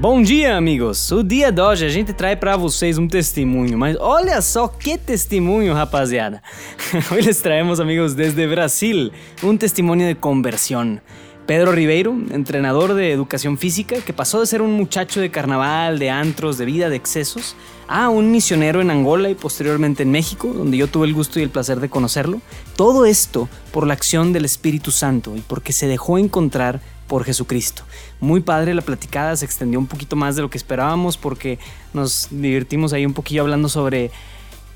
[0.00, 1.10] Bom dia, amigos!
[1.10, 4.96] O dia de hoje a gente traz para vocês um testemunho, mas olha só que
[4.96, 6.40] testemunho, rapaziada!
[7.10, 9.10] Hoy les traemos, amigos, desde Brasil,
[9.42, 11.00] un testimonio de conversión.
[11.48, 16.10] Pedro Ribeiro, entrenador de educación física, que pasó de ser un muchacho de carnaval, de
[16.10, 17.56] antros, de vida, de excesos,
[17.88, 21.42] a un misionero en Angola y posteriormente en México, donde yo tuve el gusto y
[21.42, 22.40] el placer de conocerlo.
[22.76, 27.82] Todo esto por la acción del Espíritu Santo y porque se dejó encontrar por Jesucristo.
[28.20, 31.58] Muy padre la platicada, se extendió un poquito más de lo que esperábamos porque
[31.92, 34.12] nos divertimos ahí un poquillo hablando sobre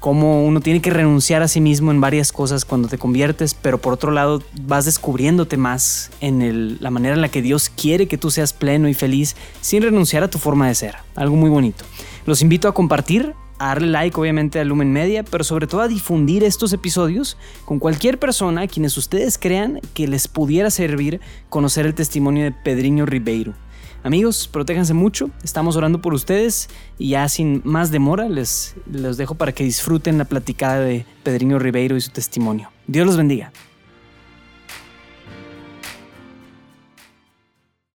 [0.00, 3.78] cómo uno tiene que renunciar a sí mismo en varias cosas cuando te conviertes, pero
[3.78, 8.18] por otro lado vas descubriéndote más en la manera en la que Dios quiere que
[8.18, 10.96] tú seas pleno y feliz sin renunciar a tu forma de ser.
[11.14, 11.84] Algo muy bonito.
[12.26, 15.88] Los invito a compartir a darle like obviamente a Lumen Media, pero sobre todo a
[15.88, 21.86] difundir estos episodios con cualquier persona a quienes ustedes crean que les pudiera servir conocer
[21.86, 23.54] el testimonio de Pedriño Ribeiro.
[24.02, 29.36] Amigos, protéjanse mucho, estamos orando por ustedes y ya sin más demora les, les dejo
[29.36, 32.68] para que disfruten la platicada de Pedriño Ribeiro y su testimonio.
[32.88, 33.52] Dios los bendiga.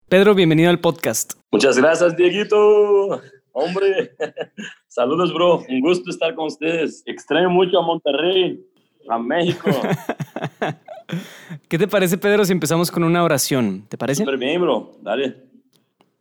[0.10, 1.36] Pedro, bienvenido al podcast.
[1.54, 3.22] Muchas gracias, Dieguito.
[3.54, 4.16] Hombre,
[4.94, 5.64] saludos, bro.
[5.68, 7.04] Un gusto estar con ustedes.
[7.06, 8.64] Extraño mucho a Monterrey,
[9.10, 9.70] a México.
[11.68, 13.86] ¿Qué te parece, Pedro, si empezamos con una oración?
[13.90, 14.24] ¿Te parece?
[14.24, 14.92] Súper bien, bro.
[15.02, 15.36] Dale.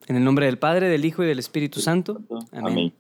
[0.07, 2.21] En el nombre del Padre, del Hijo y del Espíritu Santo.
[2.51, 2.93] Amén.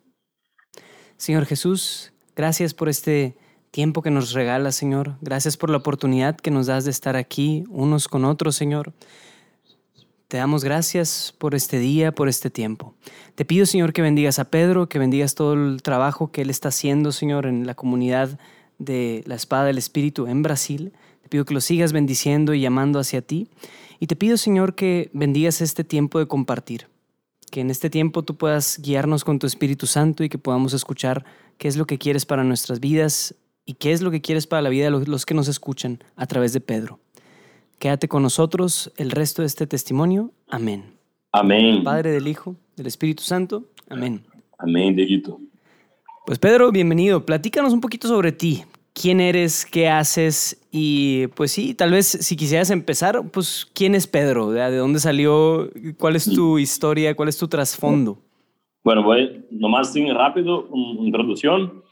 [1.16, 3.34] Señor Jesús, gracias por este
[3.70, 5.16] tiempo que nos regalas, Señor.
[5.20, 8.92] Gracias por la oportunidad que nos das de estar aquí unos con otros, Señor.
[10.32, 12.94] Te damos gracias por este día, por este tiempo.
[13.34, 16.68] Te pido, Señor, que bendigas a Pedro, que bendigas todo el trabajo que él está
[16.68, 18.38] haciendo, Señor, en la comunidad
[18.78, 20.94] de la Espada del Espíritu en Brasil.
[21.20, 23.50] Te pido que lo sigas bendiciendo y llamando hacia ti.
[24.00, 26.88] Y te pido, Señor, que bendigas este tiempo de compartir.
[27.50, 31.26] Que en este tiempo tú puedas guiarnos con tu Espíritu Santo y que podamos escuchar
[31.58, 33.34] qué es lo que quieres para nuestras vidas
[33.66, 36.24] y qué es lo que quieres para la vida de los que nos escuchan a
[36.24, 37.01] través de Pedro.
[37.78, 40.30] Quédate con nosotros el resto de este testimonio.
[40.48, 40.84] Amén.
[41.32, 41.82] Amén.
[41.82, 43.64] Padre del Hijo, del Espíritu Santo.
[43.88, 44.22] Amén.
[44.58, 45.40] Amén, Dieguito.
[46.26, 47.26] Pues Pedro, bienvenido.
[47.26, 48.64] Platícanos un poquito sobre ti.
[48.94, 49.64] ¿Quién eres?
[49.64, 50.62] ¿Qué haces?
[50.70, 54.50] Y pues sí, tal vez si quisieras empezar, pues ¿quién es Pedro?
[54.50, 55.70] ¿De dónde salió?
[55.98, 57.16] ¿Cuál es tu historia?
[57.16, 58.18] ¿Cuál es tu trasfondo?
[58.84, 61.82] Bueno, voy nomás rápido, una introducción.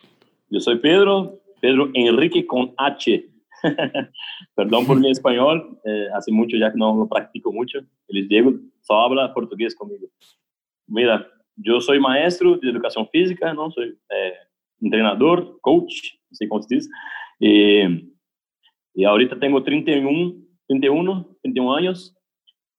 [0.50, 3.26] Yo soy Pedro, Pedro Enrique con H.
[4.54, 7.80] Perdón por mi español, eh, hace mucho ya que no lo practico mucho.
[8.08, 10.08] El Diego solo habla portugués conmigo.
[10.86, 11.26] Mira,
[11.56, 13.70] yo soy maestro de educación física, ¿no?
[13.70, 14.34] Soy eh,
[14.80, 16.90] entrenador, coach, así como se dice.
[17.38, 18.12] Y,
[18.94, 20.34] y ahorita tengo 31,
[20.66, 22.16] 31, 31 años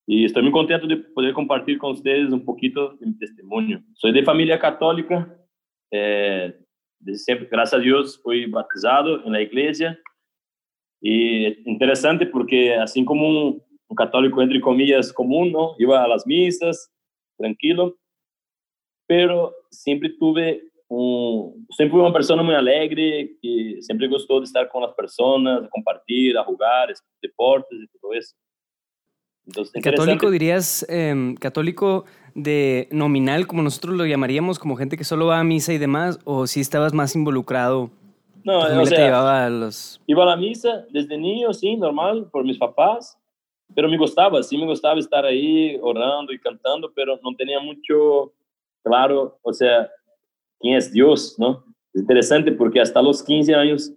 [0.07, 3.81] y estoy muy contento de poder compartir con ustedes un poquito de mi testimonio.
[3.93, 5.33] Soy de familia católica,
[5.91, 6.53] eh,
[6.99, 9.97] desde siempre, gracias a Dios, fui bautizado en la iglesia
[11.01, 13.63] y interesante porque así como un,
[13.97, 15.75] católico, entre comillas, común, ¿no?
[15.77, 16.89] Iba a las misas,
[17.37, 17.97] tranquilo,
[19.05, 24.69] pero siempre tuve un, siempre fui una persona muy alegre, que siempre gustó de estar
[24.69, 28.33] con las personas, de compartir, a jugar, deportes y todo eso.
[29.45, 35.25] Entonces, católico dirías, em, católico de nominal, como nosotros lo llamaríamos, como gente que solo
[35.25, 37.91] va a misa y demás, o si estabas más involucrado
[38.43, 40.01] no, o sea, llevaba a los...
[40.07, 43.17] Iba a la misa desde niño, sí, normal, por mis papás,
[43.75, 48.33] pero me gustaba, sí me gustaba estar ahí orando y cantando, pero no tenía mucho
[48.83, 49.89] claro, o sea,
[50.59, 51.63] quién es Dios, ¿no?
[51.93, 53.93] Es interesante porque hasta los 15 años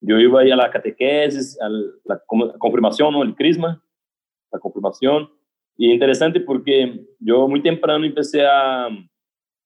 [0.00, 2.22] yo iba ahí a la catequesis, a la
[2.58, 3.22] confirmación, ¿no?
[3.22, 3.82] El crisma,
[4.52, 5.30] la confirmación.
[5.76, 8.88] Y interesante porque yo muy temprano empecé a,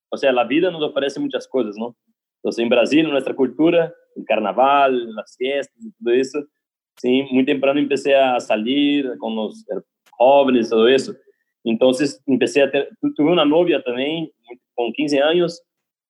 [0.09, 1.95] o sea, la vida nos ofrece muchas cosas, ¿no?
[2.43, 6.45] Entonces, en Brasil, en nuestra cultura, el carnaval, las fiestas y todo eso,
[6.97, 9.65] sí, muy temprano empecé a salir con los
[10.11, 11.13] jóvenes, todo eso.
[11.63, 14.29] Entonces, empecé a tener, tuve una novia también
[14.75, 15.63] con 15 años.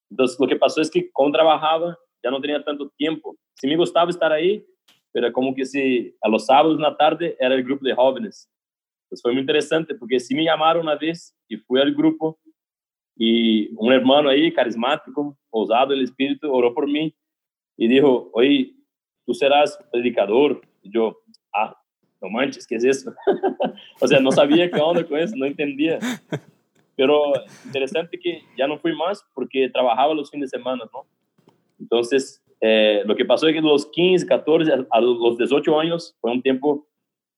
[0.09, 3.37] Entonces, lo que pasó es que cuando trabajaba, ya no tenía tanto tiempo.
[3.53, 4.65] Sí me gustaba estar ahí,
[5.11, 8.49] pero como que si a los sábados en la tarde era el grupo de jóvenes.
[9.05, 12.39] Entonces, fue muy interesante porque sí me llamaron una vez y fui al grupo
[13.15, 17.13] y un hermano ahí, carismático, ousado el espíritu, oró por mí
[17.77, 18.73] y dijo, oye,
[19.25, 20.61] tú serás predicador.
[20.83, 21.17] Yo,
[21.53, 21.75] ah,
[22.21, 23.13] no manches, ¿qué es eso?
[24.01, 25.99] o sea, no sabía qué onda con eso, no entendía.
[26.95, 27.33] Pero
[27.65, 31.05] interesante que ya no fui más porque trabajaba los fines de semana, ¿no?
[31.79, 36.31] Entonces, eh, lo que pasó es que los 15, 14, a los 18 años fue
[36.31, 36.87] un tiempo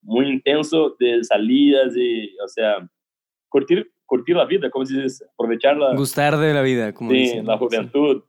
[0.01, 2.87] muy intenso de salidas y, o sea,
[3.49, 5.95] curtir curtir la vida, como dices, aprovecharla.
[5.95, 8.23] Gustar de la vida, como Sí, la juventud.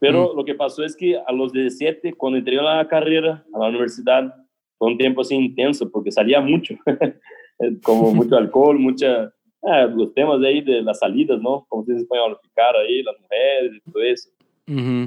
[0.00, 3.58] Pero lo que pasó es que a los 17, cuando entré a la carrera, a
[3.58, 4.34] la universidad,
[4.76, 6.74] fue un tiempo así intenso porque salía mucho,
[7.84, 9.32] como mucho alcohol, mucha,
[9.62, 11.64] ah, los temas de ahí de las salidas, ¿no?
[11.68, 14.30] Como se dice español, ficar ahí, las mujeres y todo eso.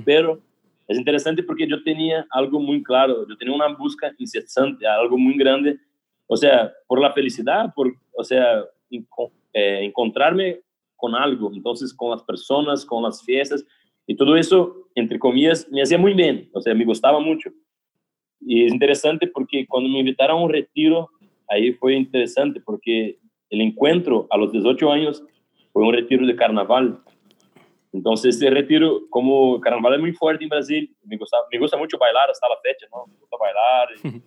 [0.06, 0.40] Pero
[0.88, 5.36] es interesante porque yo tenía algo muy claro, yo tenía una busca incesante, algo muy
[5.36, 5.78] grande,
[6.28, 8.64] o sea, por la felicidad, por, o sea,
[9.58, 10.60] eh, encontrarme
[10.98, 13.66] con algo, entonces con las personas, con las fiestas,
[14.06, 17.50] y todo eso, entre comillas, me hacía muy bien, o sea, me gustaba mucho.
[18.42, 21.10] Y es interesante porque cuando me invitaron a un retiro,
[21.48, 23.18] ahí fue interesante porque
[23.50, 25.24] el encuentro a los 18 años
[25.72, 27.00] fue un retiro de carnaval.
[27.94, 31.98] Entonces, este retiro, como carnaval es muy fuerte en Brasil, me gusta, me gusta mucho
[31.98, 33.08] bailar hasta la fecha, ¿no?
[33.08, 34.22] Me gusta bailar, y,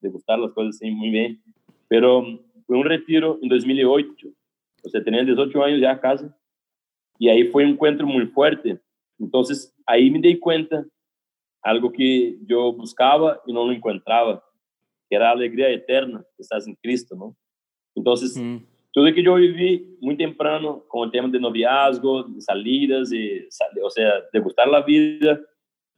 [0.00, 1.40] de gustar las cosas así muy bien.
[1.86, 2.24] Pero
[2.66, 4.28] fue un retiro en 2008,
[4.84, 6.26] o sea, tenía 18 años ya casi,
[7.18, 8.80] y ahí fue un encuentro muy fuerte.
[9.18, 10.84] Entonces, ahí me di cuenta
[11.62, 14.42] algo que yo buscaba y no lo encontraba,
[15.08, 17.36] que era la alegría eterna que estás en Cristo, ¿no?
[17.94, 18.64] Entonces, mm.
[18.92, 23.48] Tudo que eu vivi muito temprano com o tema de noviazgo, de salidas, e,
[23.82, 25.42] ou seja, de gostar da vida,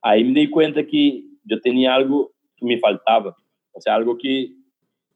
[0.03, 3.35] aí me dei conta que eu tinha algo que me faltava,
[3.75, 4.53] ou seja, algo que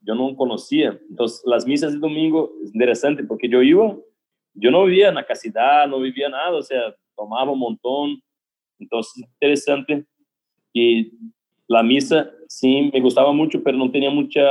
[0.05, 0.99] eu não conhecia.
[1.09, 3.75] Então, as missas de domingo é interessante porque eu ia,
[4.61, 8.15] eu não vivia na casidade, não vivia nada, ou seja, tomava um montão.
[8.79, 10.05] Então, é interessante
[10.73, 11.11] que
[11.71, 14.41] a missa, sim, me gostava muito, mas não tinha muita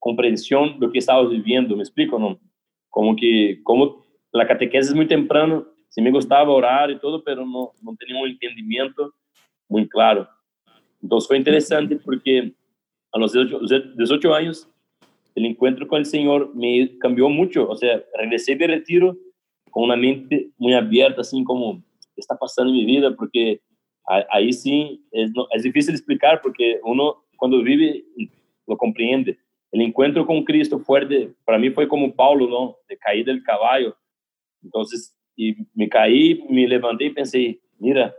[0.00, 2.38] compreensão do que estávamos vivendo, me explico, não?
[2.90, 4.02] Como que, como
[4.34, 8.16] a catequese é muito temprano, se me gostava orar e tudo, mas não, não tinha
[8.16, 9.12] um entendimento
[9.68, 10.26] muito claro.
[11.02, 12.54] Então foi interessante porque
[13.16, 14.68] a los 18 anos,
[15.34, 19.18] o encontro com o Senhor me cambiou muito, ou seja, regressei de retiro
[19.70, 21.82] com uma mente muito aberta, assim como, o
[22.14, 23.12] que está passando em minha vida?
[23.12, 23.60] Porque
[24.30, 28.04] aí sim, é, é difícil explicar, porque uno, quando vive,
[28.68, 29.38] lo compreende
[29.72, 32.76] el encuentro con Cristo fuerte, para mí fue como Paulo, ¿no?
[32.88, 33.96] De cair del caballo.
[34.62, 38.14] Entonces, y me caí, me levanté y pensé, mira,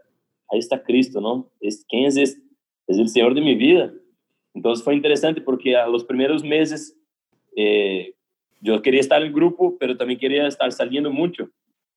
[0.51, 1.49] ahí está Cristo, ¿no?
[1.59, 2.41] Es, ¿Quién es este?
[2.87, 3.91] Es el Señor de mi vida.
[4.57, 6.99] Entonces fue interesante porque a los primeros meses
[7.55, 8.15] eh,
[8.59, 11.47] yo quería estar en el grupo, pero también quería estar saliendo mucho.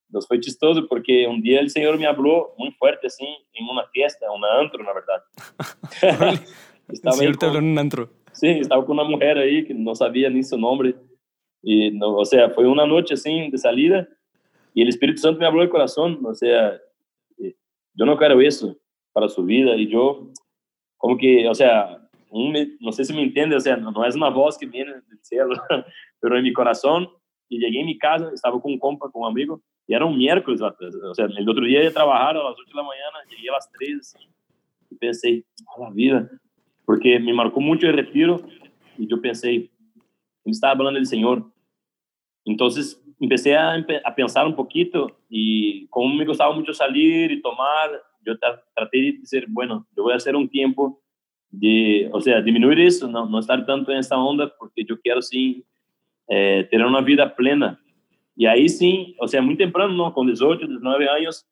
[0.09, 3.25] Entonces fue chistoso porque un día el Señor me habló muy fuerte, así,
[3.55, 6.45] en una fiesta, un antro, la verdad.
[6.89, 8.11] Estaba el Señor te un antro.
[8.33, 10.95] Sí, estaba con una mujer ahí que no sabía ni su nombre.
[11.63, 14.07] Y, no, o sea, fue una noche así de salida
[14.75, 16.19] y el Espíritu Santo me habló del corazón.
[16.25, 16.75] O sea,
[17.39, 17.55] eh,
[17.95, 18.77] yo no quiero eso
[19.13, 19.77] para su vida.
[19.77, 20.31] Y yo,
[20.99, 24.31] como que, o sea, un, no sé si me entiende, o sea, no, es una
[24.31, 25.55] voz que viene del cielo,
[26.21, 27.09] pero en mi corazón.
[27.53, 30.17] Y llegué a mi casa, estaba con un compa, con un amigo, y era un
[30.17, 33.49] miércoles, o sea, el otro día de trabajar a las 8 de la mañana, llegué
[33.49, 34.15] a las 3
[34.93, 35.45] y pensé,
[35.77, 36.31] a la vida,
[36.87, 38.45] porque me marcou muito o retiro
[38.99, 39.71] e eu pensei,
[40.45, 41.45] ele estava falando do Senhor.
[42.47, 42.69] Então,
[43.19, 47.91] comecei a, a, pensar um pouquinho e como me gostava muito sair e tomar,
[48.25, 48.37] eu
[48.75, 51.01] tratei de dizer, bueno, eu vou fazer um tempo
[51.53, 55.63] de, ou seja, diminuir isso, não, não estar tanto nessa onda, porque eu quero sim
[56.29, 57.79] é, ter uma vida plena.
[58.37, 61.45] E aí sim, ou seja, muito temprano, não, com 18, 19 anos,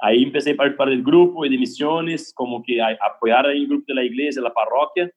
[0.00, 3.84] Ahí empecé a participar del grupo de misiones, como que a, apoyar ahí el grupo
[3.88, 5.10] de la iglesia, la parroquia,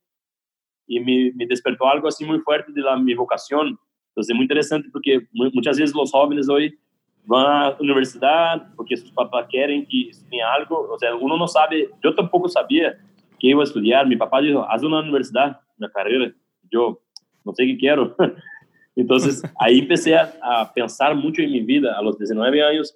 [0.88, 3.78] y me, me despertó algo así muy fuerte de la, mi vocación.
[4.10, 6.78] Entonces es muy interesante porque muchas veces los jóvenes hoy
[7.26, 11.48] van a la universidad porque sus papás quieren que estudien algo, o sea, uno no
[11.48, 12.98] sabe, yo tampoco sabía
[13.42, 16.32] que iba a estudiar, mi papá dijo, haz una universidad, una carrera,
[16.72, 17.02] yo
[17.44, 18.16] no sé qué quiero.
[18.96, 22.96] Entonces ahí empecé a, a pensar mucho en mi vida, a los 19 años,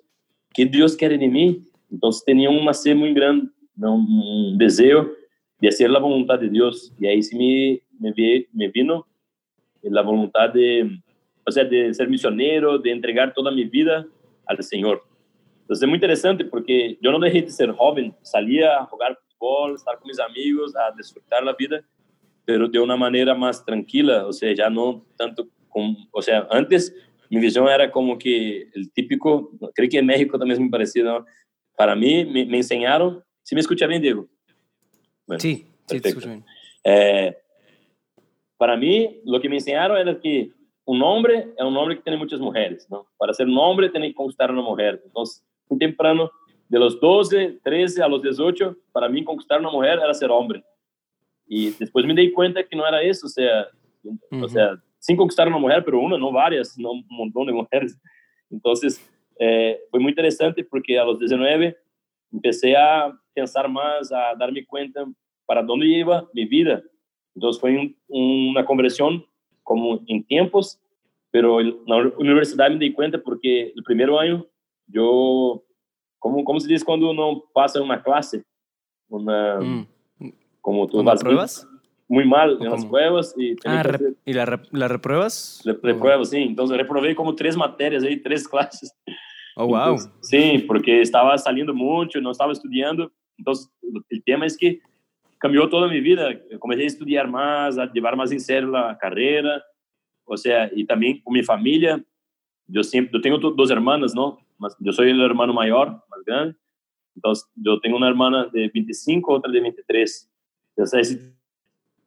[0.54, 1.62] ¿qué Dios quiere de mí?
[1.92, 3.50] Então, tinha uma sede muito grande,
[3.82, 5.16] um desejo
[5.62, 6.94] de fazer a vontade de Deus.
[7.00, 9.06] E aí se me me, me vino
[9.98, 11.00] a vontade de,
[11.46, 14.08] ou seja, de ser missionário, de entregar toda minha vida
[14.46, 15.02] ao Senhor.
[15.64, 19.16] Então, é muito interessante porque eu não deixei de ser jovem, saía a jogar
[19.76, 21.84] estar com meus amigos, a desfrutar a vida,
[22.48, 26.94] mas de uma maneira mais tranquila, ou seja, já não tanto como, ou seja, antes
[27.30, 31.06] minha visão era como que o típico, creio que em México também é muito parecido,
[31.06, 31.26] não?
[31.76, 34.28] para mí me, me enseñaron, ¿sí me escucha bien, Diego?
[35.28, 36.46] Bueno, sí, sí, te escucho bien.
[36.84, 37.36] Eh,
[38.58, 40.52] para mí, lo que me enseñaron era que
[40.86, 43.08] un hombre es un hombre que tiene muchas mujeres, ¿no?
[43.18, 45.02] Para ser un hombre tiene que conquistar a una mujer.
[45.04, 46.32] Entonces, muy temprano,
[46.68, 50.64] de los 12, 13 a los 18, para mí conquistar una mujer era ser hombre.
[51.48, 53.68] Y después me di cuenta que no era eso, o sea,
[54.04, 54.44] uh -huh.
[54.44, 57.96] o sea sin conquistar una mujer, pero una, no varias, no un montón de mujeres.
[58.50, 59.00] Entonces,
[59.38, 61.78] eh, fue muy interesante porque a los 19
[62.34, 65.06] empecé a pensar más, a darme cuenta
[65.46, 66.82] para dónde iba mi vida.
[67.36, 69.24] Entonces fue una conversión
[69.62, 70.80] como en tiempos,
[71.30, 74.48] pero en la universidad me di cuenta porque el primer año
[74.88, 75.64] yo,
[76.26, 78.44] ¿cómo, cómo se dice cuando uno pasa una clase?
[79.08, 79.88] Una, mm.
[80.60, 81.68] Como tú vas pruebas?
[82.08, 83.36] Muy, mal en las pruebas.
[83.38, 83.84] Y, ah,
[84.26, 85.62] ¿y la, la repruebas?
[85.84, 86.42] repruebas, sí.
[86.42, 88.92] Entonces reprobé como tres materias ahí, tres clases.
[89.56, 89.98] Oh, wow.
[90.22, 93.12] sí, porque estaba saliendo mucho, no estaba estudiando.
[93.38, 93.72] Entonces,
[94.10, 94.80] el tema es que
[95.38, 96.30] cambió toda mi vida.
[96.58, 99.64] Comencé a estudiar más, a llevar más en serio la carrera.
[100.24, 102.04] O sea, y también con mi familia.
[102.66, 104.40] Yo siempre, yo tengo dos hermanas, ¿no?
[104.80, 106.56] Yo soy el hermano mayor, más grande.
[107.16, 110.32] Entonces, yo tengo una hermana de 25, otra de 23.
[110.76, 111.36] Entonces, ese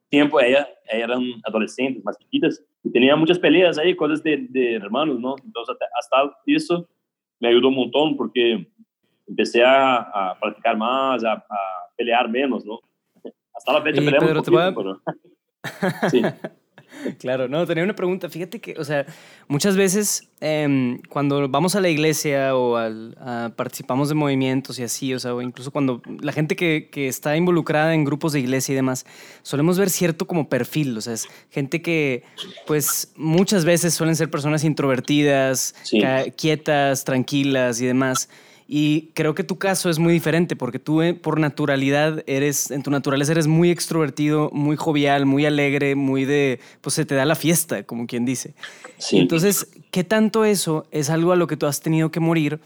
[0.09, 5.19] tiempo ella, eran adolescentes, más chiquitas, y tenía muchas peleas ahí, cosas de, de hermanos,
[5.19, 5.35] ¿no?
[5.43, 6.87] Entonces, hasta eso
[7.39, 8.67] me ayudó un montón porque
[9.27, 11.45] empecé a, a practicar más, a, a,
[11.95, 12.79] pelear menos, ¿no?
[13.53, 15.01] Hasta la fecha peleamos un poquito, pero...
[16.09, 16.21] sí.
[17.19, 18.29] Claro, no, tenía una pregunta.
[18.29, 19.05] Fíjate que, o sea,
[19.47, 23.15] muchas veces em, cuando vamos a la iglesia o al,
[23.55, 27.35] participamos de movimientos y así, o sea, o incluso cuando la gente que, que, está
[27.35, 29.05] involucrada en grupos de iglesia y demás,
[29.41, 32.23] solemos ver cierto como perfil, o sea, es gente que,
[32.67, 35.75] pues, muchas veces suelen ser personas introvertidas,
[36.35, 38.29] quietas, tranquilas y demás.
[38.71, 42.83] Y creo que tu caso es muy diferente porque tú eh, por naturalidad eres, en
[42.83, 47.25] tu naturaleza eres muy extrovertido, muy jovial, muy alegre, muy de, pues se te da
[47.25, 48.53] la fiesta, como quien dice.
[48.99, 49.17] Sí.
[49.17, 52.59] Entonces, ¿qué tanto eso es algo a lo que tú has tenido que morir?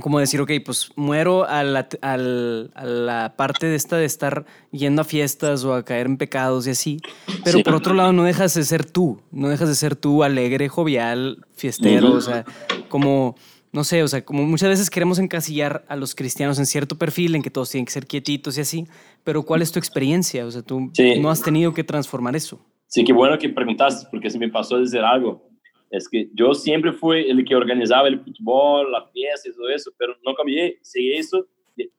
[0.00, 5.02] Como decir, ok, pues muero a la, a la parte de esta de estar yendo
[5.02, 7.00] a fiestas o a caer en pecados y así,
[7.42, 10.68] pero por otro lado no dejas de ser tú, no dejas de ser tú alegre,
[10.68, 12.44] jovial, fiestero, o sea,
[12.88, 13.34] como
[13.74, 17.34] no sé, o sea, como muchas veces queremos encasillar a los cristianos en cierto perfil,
[17.34, 18.86] en que todos tienen que ser quietitos y así,
[19.24, 20.46] pero ¿cuál es tu experiencia?
[20.46, 22.64] O sea, tú no has tenido que transformar eso.
[22.86, 25.50] Sí, qué bueno que preguntaste, porque se me pasó a decir algo.
[25.90, 29.90] Es que yo siempre fui el que organizaba el fútbol, la fiesta y todo eso,
[29.98, 31.44] pero no cambié, seguí eso,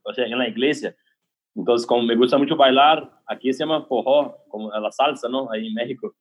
[0.03, 0.95] o sea, en la iglesia.
[1.55, 5.51] Entonces, como me gusta mucho bailar, aquí se llama forró, como la salsa, ¿no?
[5.51, 6.15] Ahí en México.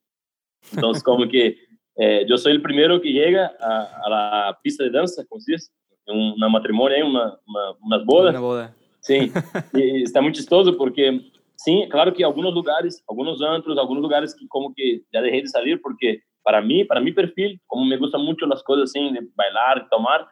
[0.73, 1.57] Entonces, como que
[1.97, 5.71] eh, yo soy el primero que llega a, la pista de danza, como se dice,
[6.05, 8.31] en una matrimonio, una, una, unas bodas.
[8.31, 8.75] Una boda.
[8.99, 9.31] Sí,
[9.73, 14.47] y está muy chistoso porque, sí, claro que algunos lugares, algunos antros, algunos lugares que
[14.47, 18.21] como que ya dejé de salir porque para mí, para mi perfil, como me gustan
[18.21, 20.27] mucho las cosas así, de bailar, tomar,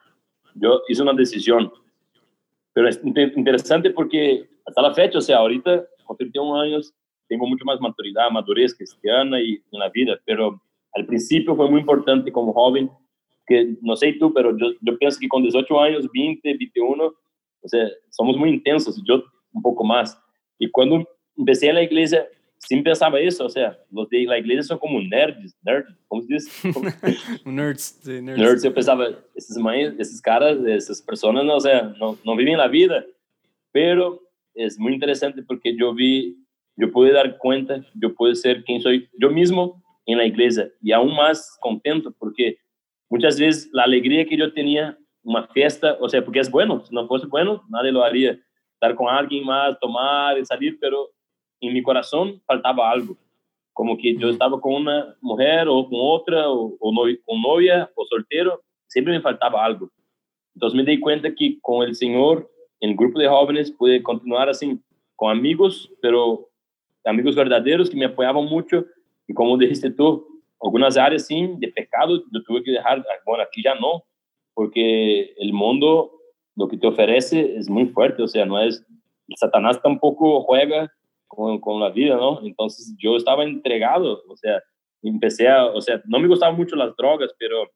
[0.56, 1.72] yo hice una decisión.
[2.74, 6.94] Pero es interesante porque hasta la fecha, o sea, ahorita con 31 años,
[7.28, 10.62] tengo mucho más maturidad, madurez cristiana y en la vida, pero
[10.94, 12.90] al principio fue muy importante como joven,
[13.46, 17.68] que no sé tú, pero yo, yo pienso que con 18 años, 20, 21, o
[17.68, 20.18] sea, somos muy intensos, yo un poco más.
[20.60, 21.08] Y cuando
[21.38, 22.26] empecé en la iglesia,
[22.58, 26.34] sí pensaba eso, o sea, los de la iglesia son como nerds, nerds, ¿cómo se
[26.34, 26.70] dice?
[27.46, 28.40] nerds, nerds.
[28.40, 29.58] Nerds, yo pensaba, esas,
[29.98, 33.04] esas caras, esas personas, no, o sea, no, no viven la vida,
[33.72, 34.22] pero
[34.54, 36.38] es muy interesante porque yo vi,
[36.78, 40.92] yo pude dar cuenta, yo pude ser quien soy yo mismo en la iglesia y
[40.92, 42.58] aún más contento porque
[43.10, 46.94] muchas veces la alegría que yo tenía, una fiesta, o sea, porque es bueno, si
[46.94, 48.38] no fuese bueno, nadie lo haría,
[48.74, 51.10] estar con alguien más, tomar y salir, pero
[51.62, 53.16] en mi corazón faltaba algo,
[53.72, 56.94] como que yo estaba con una mujer o con otra, o, o
[57.26, 59.90] con novia o soltero, siempre me faltaba algo.
[60.56, 64.50] Entonces me di cuenta que con el Señor, en el grupo de jóvenes, pude continuar
[64.50, 64.78] así,
[65.16, 66.50] con amigos, pero
[67.06, 68.86] amigos verdaderos que me apoyaban mucho
[69.28, 73.62] y como dijiste tú, algunas áreas sí, de pecado, yo tuve que dejar, bueno, aquí
[73.64, 74.04] ya no,
[74.54, 76.12] porque el mundo
[76.56, 78.86] lo que te ofrece es muy fuerte, o sea, no es,
[79.36, 80.92] Satanás tampoco juega
[81.28, 82.46] con, con la vida, ¿no?
[82.46, 84.62] Entonces yo estaba entregado, o sea,
[85.02, 87.70] empecé a, o sea, no me gustaban mucho las drogas, pero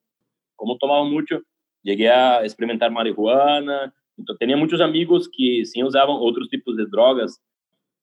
[0.56, 1.40] como tomaba mucho,
[1.82, 7.40] llegué a experimentar marihuana, entonces, tenía muchos amigos que sí usaban otros tipos de drogas,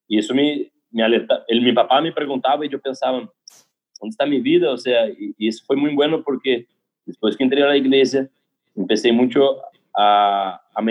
[0.08, 4.24] y eso me, me alerta, el, mi papá me preguntaba y yo pensaba, ¿dónde está
[4.24, 4.72] mi vida?
[4.72, 6.66] O sea, y, eso fue muy bueno porque
[7.04, 8.30] después que entré a la iglesia,
[8.74, 9.58] empecé mucho
[9.94, 10.82] a, a,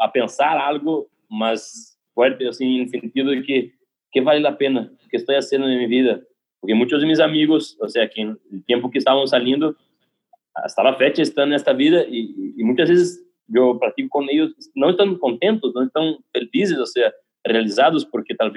[0.00, 3.72] a pensar algo más fuerte, así, en el sentido de que,
[4.10, 4.90] ¿qué vale la pena?
[5.08, 6.20] ¿Qué estoy haciendo en mi vida?
[6.58, 9.76] Porque muchos de mis amigos, o sea, que en el tiempo que estaban saliendo,
[10.54, 14.50] hasta la fecha están en esta vida y, y muchas veces yo practico con ellos,
[14.74, 17.12] no están contentos, no están felices, o sea,
[17.44, 18.50] realizados, porque tal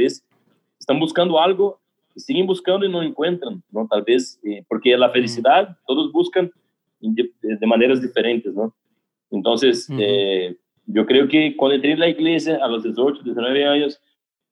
[0.85, 1.79] están buscando algo
[2.15, 3.87] siguen buscando y no encuentran, ¿no?
[3.87, 6.51] Tal vez, eh, porque la felicidad todos buscan
[6.99, 8.73] de, maneras diferentes, ¿no?
[9.31, 14.01] Entonces, eh, yo creo que cuando entré en la iglesia a los 18, 19 años,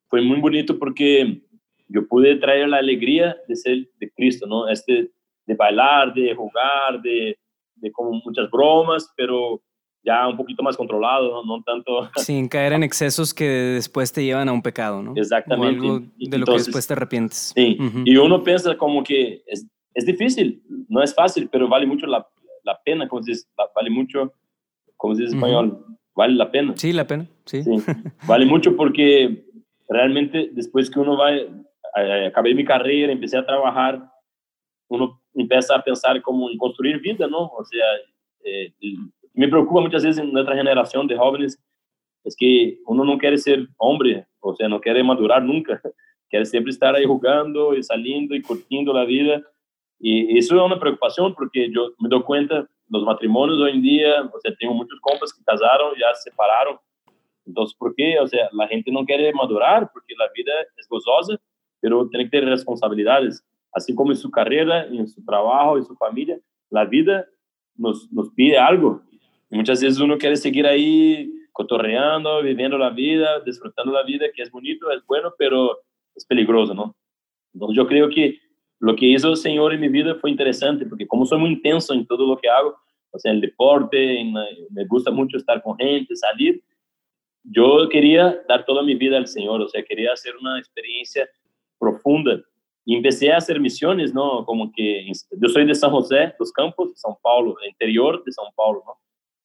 [0.10, 1.42] fue muy bonito porque
[1.88, 4.68] yo pude traer la alegría de ser de Cristo, ¿no?
[4.68, 5.12] Este,
[5.46, 7.38] de bailar, de jugar, de,
[7.76, 9.62] de como muchas bromas, pero
[10.04, 12.10] ya un poquito más controlado, no, tanto...
[12.18, 15.14] Sin caer en excesos que después te llevan a un pecado, ¿no?
[15.16, 16.08] Exactamente.
[16.18, 17.54] de lo que después te arrepientes.
[17.56, 22.06] Sí, y uno piensa como que es, es, difícil, no es fácil, pero vale mucho
[22.06, 22.28] la,
[22.64, 24.34] la pena, como dices, vale mucho,
[24.98, 26.74] como se dice en español, vale la pena.
[26.76, 27.64] Sí, la pena, sí.
[27.64, 27.72] sí.
[28.28, 29.46] Vale mucho porque
[29.90, 34.02] realmente después que uno va, eh, acabé mi carrera, empecé a trabajar,
[34.88, 37.48] uno empieza a pensar como en construir vida, ¿no?
[37.48, 37.86] O sea,
[38.46, 38.74] eh,
[39.34, 41.60] me preocupa muchas veces en nuestra generación de jóvenes
[42.24, 45.82] es que uno no quiere ser hombre, o sea, no quiere madurar nunca,
[46.30, 49.42] quiere siempre estar ahí jugando y saliendo y curtiendo la vida.
[50.00, 54.22] Y eso es una preocupación porque yo me doy cuenta, los matrimonios hoy en día,
[54.22, 56.78] o sea, tengo muchos compas que casaron, ya se separaron.
[57.46, 58.20] Entonces, ¿por qué?
[58.20, 61.40] O sea, la gente no quiere madurar porque la vida es gozosa,
[61.80, 63.44] pero tiene que tener responsabilidades.
[63.74, 66.38] Así como en su carrera, en su trabajo, en su familia,
[66.70, 67.26] la vida
[67.76, 69.02] nos, nos pide algo
[69.56, 74.52] muchas veces uno quiere seguir ahí cotorreando, viviendo la vida, disfrutando la vida, que es
[74.52, 75.80] bonito, es bueno, pero
[76.16, 76.96] es peligroso, ¿no?
[77.54, 78.40] Entonces yo creo que
[78.80, 81.94] lo que hizo el Señor en mi vida fue interesante, porque como soy muy intenso
[81.94, 82.76] en todo lo que hago,
[83.12, 84.24] o sea, el deporte,
[84.72, 86.64] me gusta mucho estar con gente, salir,
[87.44, 91.30] yo quería dar toda mi vida al Señor, o sea, quería hacer una experiencia
[91.78, 92.42] profunda.
[92.86, 94.46] Y empecé a hacer misiones, ¿no?
[94.46, 98.84] Como que yo soy de San José, los Campos, São Paulo, interior de São Paulo,
[98.86, 98.98] ¿no?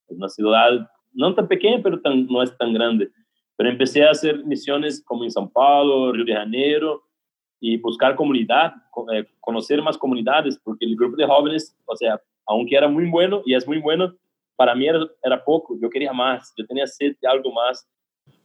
[0.08, 3.10] Una ciudad no tan pequeña, pero no es tan grande.
[3.56, 7.02] Pero empecé a hacer misiones como en São Paulo, Río de Janeiro,
[7.60, 8.72] y buscar comunidad,
[9.12, 13.42] eh, conocer más comunidades, porque el grupo de jóvenes, o sea, aunque era muy bueno
[13.44, 14.14] y es muy bueno,
[14.56, 17.88] para mí era, era poco, yo quería más, yo tenía sed de algo más,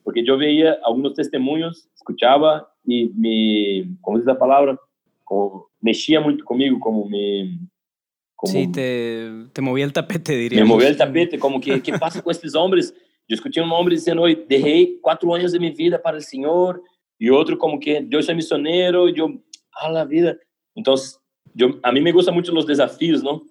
[0.03, 4.77] porque yo veía algunos testimonios, escuchaba y me, ¿cómo es la palabra?
[5.23, 7.57] Como, mexía mucho conmigo, como me,
[8.43, 10.61] sí, te, te movía el tapete, diría.
[10.61, 12.93] Me movía el tapete, como que, ¿qué pasa con estos hombres?
[13.27, 16.81] Yo escuché un hombre diciendo hoy, dejé cuatro años de mi vida para el Señor,
[17.17, 19.31] y otro como que yo soy misionero, yo,
[19.81, 20.35] a la vida.
[20.75, 21.19] Entonces,
[21.53, 23.43] yo, a mí me gustan mucho los desafíos, ¿no?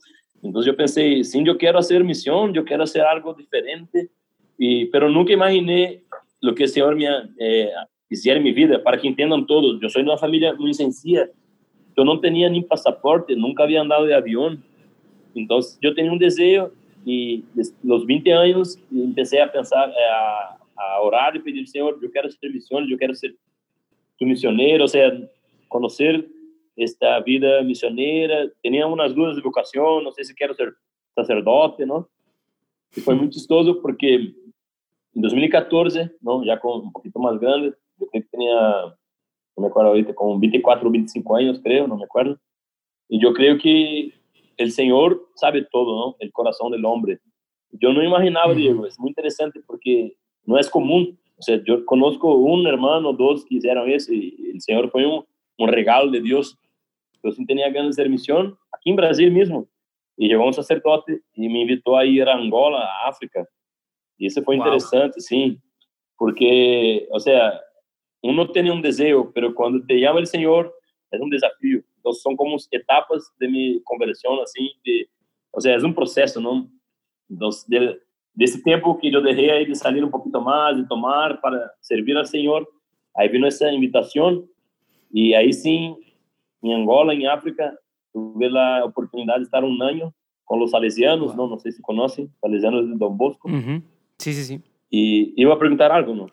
[0.42, 4.10] Entonces yo pensé, sí, yo quiero hacer misión, yo quiero hacer algo diferente,
[4.58, 6.02] y, pero nunca imaginé
[6.40, 7.06] lo que el Señor me
[7.38, 7.70] eh,
[8.10, 9.80] hiciera en mi vida, para que entiendan todos.
[9.80, 11.28] Yo soy de una familia muy sencilla,
[11.96, 14.64] yo no tenía ni pasaporte, nunca había andado de avión,
[15.34, 16.72] entonces yo tenía un deseo
[17.04, 17.44] y
[17.82, 22.30] los 20 años empecé a pensar, eh, a, a orar y pedir, Señor, yo quiero
[22.30, 23.34] ser misión, yo quiero ser
[24.18, 25.12] tu misionero, o sea,
[26.76, 28.48] esta vida misionera.
[28.62, 30.74] Tenía unas dudas de vocación, no sé si quiero ser
[31.14, 32.08] sacerdote, ¿no?
[32.94, 36.44] Y fue muy chistoso porque en 2014, ¿no?
[36.44, 38.38] Ya con un poquito más grande, yo creo que
[39.60, 42.38] me acuerdo ahorita, como 24 o 25 años, creo, no me acuerdo.
[43.08, 44.12] Y yo creo que
[44.56, 46.16] el Señor sabe todo, ¿no?
[46.20, 47.18] El corazón del hombre.
[47.72, 51.18] Yo no imaginaba, Diego, es muy interesante porque no es común.
[51.38, 55.24] O sea, yo conozco un hermano, dos que hicieron eso y el Señor fue un,
[55.58, 56.58] un regalo de Dios.
[57.22, 59.66] Yo sí tenía ganas de hacer misión aquí en Brasil mismo.
[60.16, 63.46] Y llegó un sacerdote y me invitó a ir a Angola, a África.
[64.18, 65.58] Y eso fue interesante, sí.
[66.16, 67.60] Porque, o sea,
[68.22, 70.72] uno tiene un deseo, pero cuando te llama el Señor,
[71.10, 71.82] es un desafío.
[72.02, 75.08] Entonces son como etapas de mi conversión, así, de,
[75.52, 76.68] o sea, es un proceso, ¿no?
[77.30, 78.00] Entonces, de,
[78.34, 81.70] de ese tiempo que yo dejé ahí de salir un poquito más, de tomar para
[81.80, 82.68] servir al Señor,
[83.14, 84.50] ahí vino esa invitación
[85.12, 85.94] y ahí sí,
[86.60, 87.72] en Angola, en África,
[88.12, 90.12] tuve la oportunidad de estar un año
[90.42, 91.46] con los salesianos, ¿no?
[91.46, 93.48] No sé si conocen, salesianos de Don Bosco.
[94.18, 94.60] Sí, sí, sí.
[94.90, 96.26] Y iba a preguntar algo, ¿no?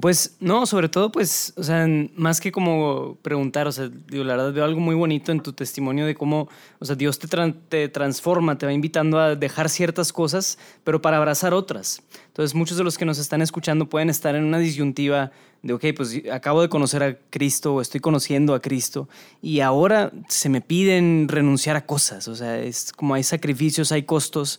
[0.00, 4.34] Pues no, sobre todo, pues, o sea, más que como preguntar, o sea, digo, la
[4.34, 6.48] verdad veo algo muy bonito en tu testimonio de cómo,
[6.80, 7.28] o sea, Dios te,
[7.68, 12.02] te transforma, te va invitando a dejar ciertas cosas, pero para abrazar otras.
[12.26, 15.30] Entonces, muchos de los que nos están escuchando pueden estar en una disyuntiva
[15.62, 19.08] de, ok, pues acabo de conocer a Cristo o estoy conociendo a Cristo
[19.40, 24.02] y ahora se me piden renunciar a cosas, o sea, es como hay sacrificios, hay
[24.02, 24.58] costos.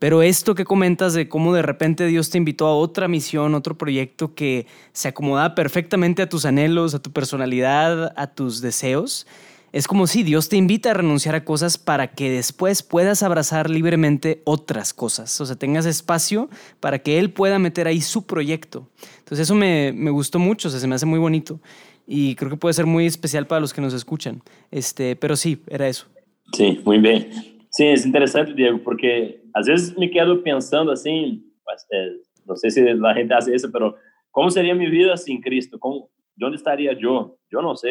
[0.00, 3.76] Pero esto que comentas de cómo de repente Dios te invitó a otra misión, otro
[3.76, 9.26] proyecto que se acomoda perfectamente a tus anhelos, a tu personalidad, a tus deseos,
[9.72, 13.68] es como si Dios te invita a renunciar a cosas para que después puedas abrazar
[13.68, 15.38] libremente otras cosas.
[15.38, 16.48] O sea, tengas espacio
[16.80, 18.88] para que Él pueda meter ahí su proyecto.
[19.18, 21.60] Entonces eso me, me gustó mucho, o sea, se me hace muy bonito.
[22.06, 24.42] y creo que puede ser muy especial para los que nos escuchan.
[24.70, 26.06] Este, pero sí, era eso.
[26.54, 27.30] Sí, muy bien.
[27.70, 33.14] Sí, es interesante, Diego, porque a veces me quedo pensando eh, no sé si la
[33.14, 33.96] gente hace eso, pero
[34.30, 35.78] ¿cómo sería mi vida sin Cristo?
[35.78, 37.36] ¿Cómo, ¿Dónde estaría yo?
[37.50, 37.90] Yo no sé,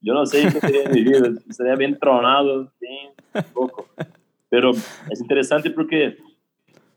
[0.00, 1.32] yo no sé qué sería mi vida.
[1.48, 3.12] Estaría bien tronado, bien
[3.52, 3.88] poco.
[4.48, 6.16] Pero es interesante porque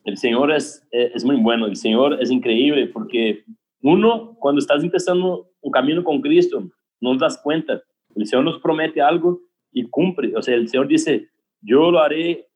[0.04, 3.44] el Señor es, es muy bueno, el Señor es increíble porque
[3.82, 7.82] uno, cuando estás empezando un camino con Cristo, no das cuenta.
[8.16, 9.40] El Señor nos promete algo
[9.72, 10.36] y cumple.
[10.36, 11.30] O sea, el Señor dice,
[11.62, 12.47] yo lo haré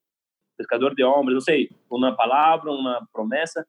[0.62, 3.65] pescador de hombres, no sé, una palabra, una promesa.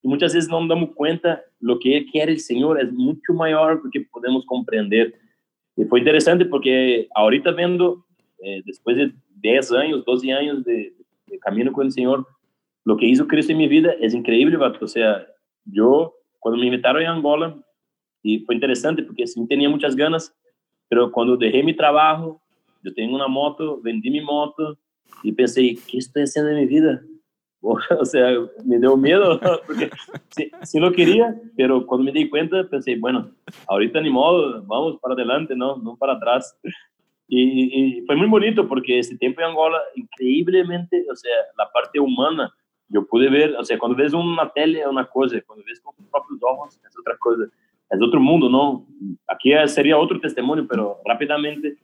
[0.00, 3.82] Y muchas veces no nos damos cuenta lo que quiere el Señor es mucho mayor
[3.90, 5.14] que podemos comprender.
[5.76, 8.04] Y fue interesante porque ahorita viendo,
[8.42, 10.94] eh, después de 10 años, 12 años de,
[11.42, 12.26] camino con el Señor,
[12.84, 15.26] lo que hizo Cristo en mi vida es increíble, O sea,
[15.64, 17.56] yo, cuando me invitaron a Angola,
[18.22, 20.34] y fue interesante porque sí tenía muchas ganas,
[20.88, 22.40] pero cuando dejé mi trabajo,
[22.82, 24.78] yo tengo una moto, vendí mi moto
[25.22, 27.02] y pensé, ¿qué estoy haciendo en mi vida?
[28.00, 28.30] O sea,
[28.64, 29.90] me dio miedo, porque
[30.30, 33.30] sí, sí, lo quería, pero cuando me di cuenta pensé, bueno,
[33.66, 36.56] ahorita ni modo, vamos para adelante, no, no para atrás.
[37.30, 42.50] Y, fue muy bonito porque ese tiempo en Angola, increíblemente, o sea, la parte humana,
[42.88, 45.94] yo pude ver, o sea, cuando ves una tele es una cosa, cuando ves con
[45.94, 47.44] tus propios ojos es otra cosa,
[47.90, 48.86] es otro mundo, ¿no?
[49.26, 51.76] Aquí sería otro testimonio, pero rápidamente,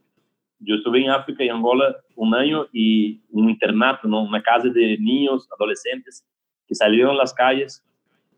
[0.64, 4.22] yo estuve en África y Angola un año y un internato, ¿no?
[4.22, 6.24] Una casa de niños, adolescentes
[6.66, 7.85] que salieron a las calles.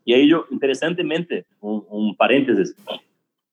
[0.03, 2.75] Y ahí yo, interesantemente, un, un paréntesis,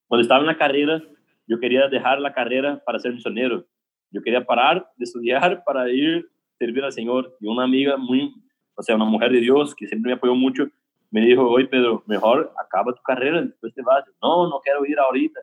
[0.07, 1.03] cuando estaba en la carrera,
[1.47, 3.65] yo quería dejar la carrera para ser misionero.
[4.11, 7.37] Yo quería parar de estudiar para ir a servir al Señor.
[7.41, 8.33] Y una amiga muy,
[8.75, 10.69] o sea, una mujer de Dios que siempre me apoyó mucho,
[11.11, 14.05] me dijo, oye Pedro, mejor acaba tu carrera, después te vas.
[14.23, 15.41] No, no quiero ir ahorita.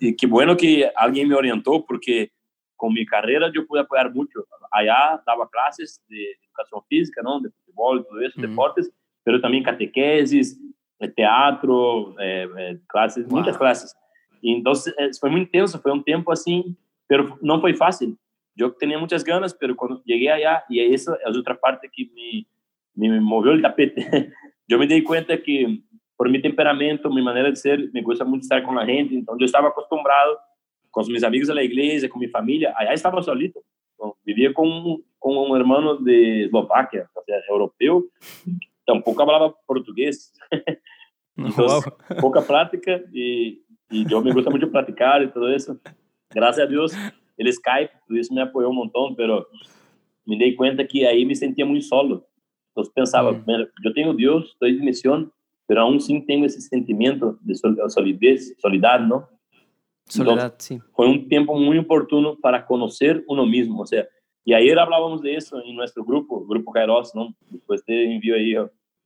[0.00, 2.30] Y, qué bueno que alguien me orientó porque
[2.76, 4.40] con mi carrera yo pude apoyar mucho.
[4.70, 7.40] Allá daba clases de educación física, ¿no?
[7.40, 8.90] De fútbol, todo eso, deportes,
[9.24, 10.58] pero también catequesis,
[11.14, 13.96] teatro, eh, eh, clases, muchas clases.
[14.40, 18.16] Y entonces eh, fue muy intenso, fue un tiempo así, pero no fue fácil.
[18.54, 23.08] Yo tenía muchas ganas, pero cuando llegué allá, y eso es otra parte que me,
[23.08, 24.32] me movió el tapete,
[24.68, 25.80] yo me di cuenta que
[26.18, 29.38] por mi temperamento, mi manera de ser, me gusta mucho estar con la gente, entonces
[29.38, 30.36] yo estaba acostumbrado
[30.90, 33.62] con mis amigos de la iglesia, con mi familia, allá estaba solito,
[34.24, 38.04] vivía con, con un hermano de Eslovaquia, o sea, europeo,
[38.84, 40.34] tampoco hablaba portugués.
[41.36, 45.78] Entonces, poca plática y, y yo me gusta mucho platicar y todo eso.
[46.30, 46.96] Gracias a Dios,
[47.36, 49.46] el Skype, eso me apoyó un montón, pero
[50.24, 52.26] me di cuenta que ahí me sentía muy solo.
[52.70, 53.44] Entonces pensaba, mm.
[53.84, 55.32] yo tengo Dios, estoy en misión,
[55.68, 57.54] pero aún sin tengo ese sentimiento de
[57.88, 59.28] solidez, soledad, ¿no?
[60.06, 60.80] Soledad, sí.
[60.94, 64.08] Fue un tiempo muy oportuno para conocer uno mismo, o sea,
[64.46, 67.34] y ayer hablábamos de eso en nuestro grupo, Grupo Kairos, ¿no?
[67.50, 68.54] Después te envío ahí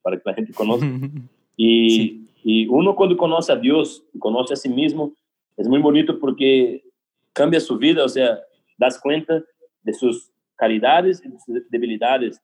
[0.00, 0.86] para que la gente conozca.
[1.54, 5.12] Y, y uno cuando conoce a Dios, conoce a sí mismo,
[5.54, 6.82] es muy bonito porque
[7.34, 8.38] cambia su vida, o sea,
[8.78, 9.44] das cuenta
[9.82, 12.40] de sus calidades y de sus debilidades.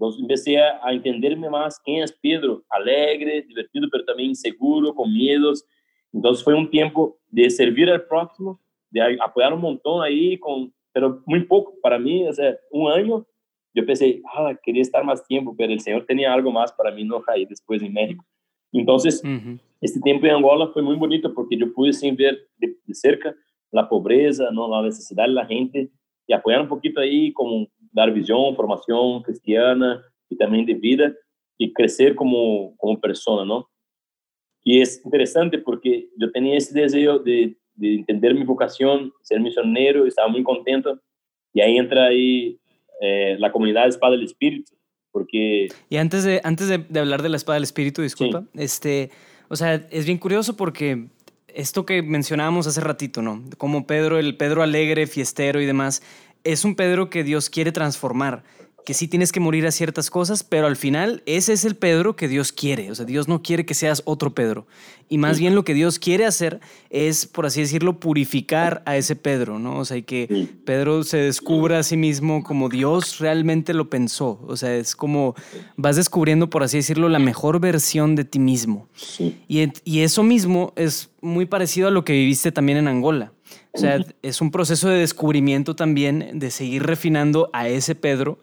[0.00, 5.62] Entonces empecé a entenderme más quién es Pedro, alegre, divertido, pero también inseguro, con miedos.
[6.10, 8.58] Entonces fue un tiempo de servir al próximo,
[8.88, 13.26] de apoyar un montón ahí, con, pero muy poco para mí, o sea, un año.
[13.74, 17.04] Yo pensé, ah, quería estar más tiempo, pero el Señor tenía algo más para mí,
[17.04, 18.24] no ahí después en México.
[18.72, 19.22] Entonces,
[19.82, 23.34] este tiempo en Angola fue muy bonito porque yo pude sin ver de, cerca
[23.70, 24.66] la pobreza, ¿no?
[24.66, 25.90] la necesidad de la gente
[26.26, 31.12] y apoyar un poquito ahí, como dar visión, formación cristiana y también de vida
[31.58, 33.68] y crecer como, como persona, ¿no?
[34.62, 40.06] Y es interesante porque yo tenía ese deseo de, de entender mi vocación, ser misionero,
[40.06, 41.00] estaba muy contento
[41.52, 42.58] y ahí entra ahí
[43.00, 44.72] eh, la comunidad Espada del Espíritu,
[45.10, 45.68] porque...
[45.88, 49.10] Y antes de, antes de, hablar de la espada del espíritu, disculpa, este,
[49.48, 51.08] o sea, es bien curioso porque
[51.48, 53.42] esto que mencionábamos hace ratito, ¿no?
[53.58, 56.02] Como Pedro, el Pedro alegre, fiestero y demás,
[56.44, 58.42] es un Pedro que Dios quiere transformar
[58.84, 62.16] que sí tienes que morir a ciertas cosas, pero al final ese es el Pedro
[62.16, 62.90] que Dios quiere.
[62.90, 64.66] O sea, Dios no quiere que seas otro Pedro.
[65.08, 69.16] Y más bien lo que Dios quiere hacer es, por así decirlo, purificar a ese
[69.16, 69.78] Pedro, ¿no?
[69.78, 74.40] O sea, y que Pedro se descubra a sí mismo como Dios realmente lo pensó.
[74.46, 75.34] O sea, es como
[75.76, 78.88] vas descubriendo, por así decirlo, la mejor versión de ti mismo.
[79.48, 83.32] Y, y eso mismo es muy parecido a lo que viviste también en Angola.
[83.72, 88.38] O sea, es un proceso de descubrimiento también, de seguir refinando a ese Pedro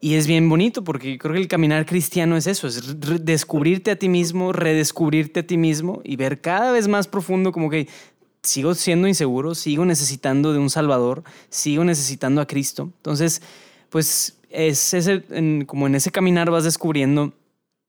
[0.00, 2.80] y es bien bonito porque creo que el caminar cristiano es eso, es
[3.24, 7.68] descubrirte a ti mismo, redescubrirte a ti mismo y ver cada vez más profundo como
[7.68, 7.88] que
[8.42, 12.92] sigo siendo inseguro, sigo necesitando de un Salvador, sigo necesitando a Cristo.
[12.98, 13.42] Entonces,
[13.90, 15.24] pues es ese,
[15.66, 17.32] como en ese caminar vas descubriendo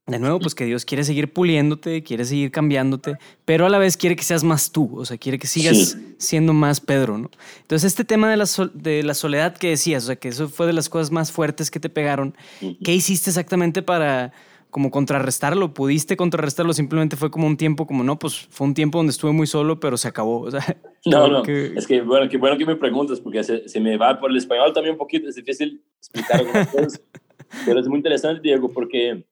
[0.10, 3.96] de nuevo, pues que Dios quiere seguir puliéndote, quiere seguir cambiándote, pero a la vez
[3.96, 7.30] quiere que seas más tú, o sea, quiere que sigas siendo más Pedro, ¿no?
[7.62, 10.68] Entonces, este tema de la, de la soledad que decías, o sea, que eso fue
[10.68, 12.36] de las cosas más fuertes que te pegaron,
[12.84, 14.34] ¿qué hiciste exactamente para,
[14.70, 15.74] como contrarrestarlo?
[15.74, 16.74] ¿Pudiste contrarrestarlo?
[16.74, 19.80] Simplemente fue como un tiempo, como no, pues fue un tiempo donde estuve muy solo,
[19.80, 20.42] pero se acabó.
[20.42, 20.62] O sea,
[21.06, 24.32] no, no, es que bueno, que bueno que me preguntas, porque se, me va por
[24.32, 27.02] el español también un poquito, es difícil explicar algunas cosas,
[27.66, 29.26] pero es muy interesante, Diego, porque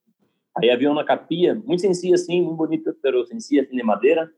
[0.62, 4.32] ahí había una capilla muy sencilla, sí, muy bonita, pero sencilla, de madera,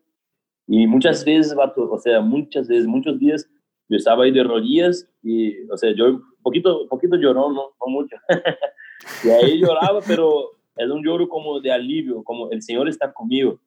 [0.72, 3.50] y muchas veces, o sea, muchas veces, muchos días,
[3.90, 7.88] yo estaba ahí de rodillas y, o sea, yo un poquito, poquito lloró, no, no
[7.88, 8.16] mucho.
[9.24, 13.60] y ahí lloraba, pero es un lloro como de alivio, como el Señor está conmigo.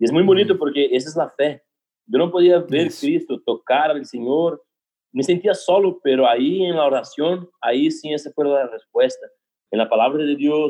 [0.00, 1.62] Y es muy bonito porque esa es la fe.
[2.06, 4.60] Yo no podía ver a Cristo, tocar al Señor.
[5.12, 9.24] Me sentía solo, pero ahí en la oración, ahí sí esa fue la respuesta.
[9.70, 10.68] En la palabra de en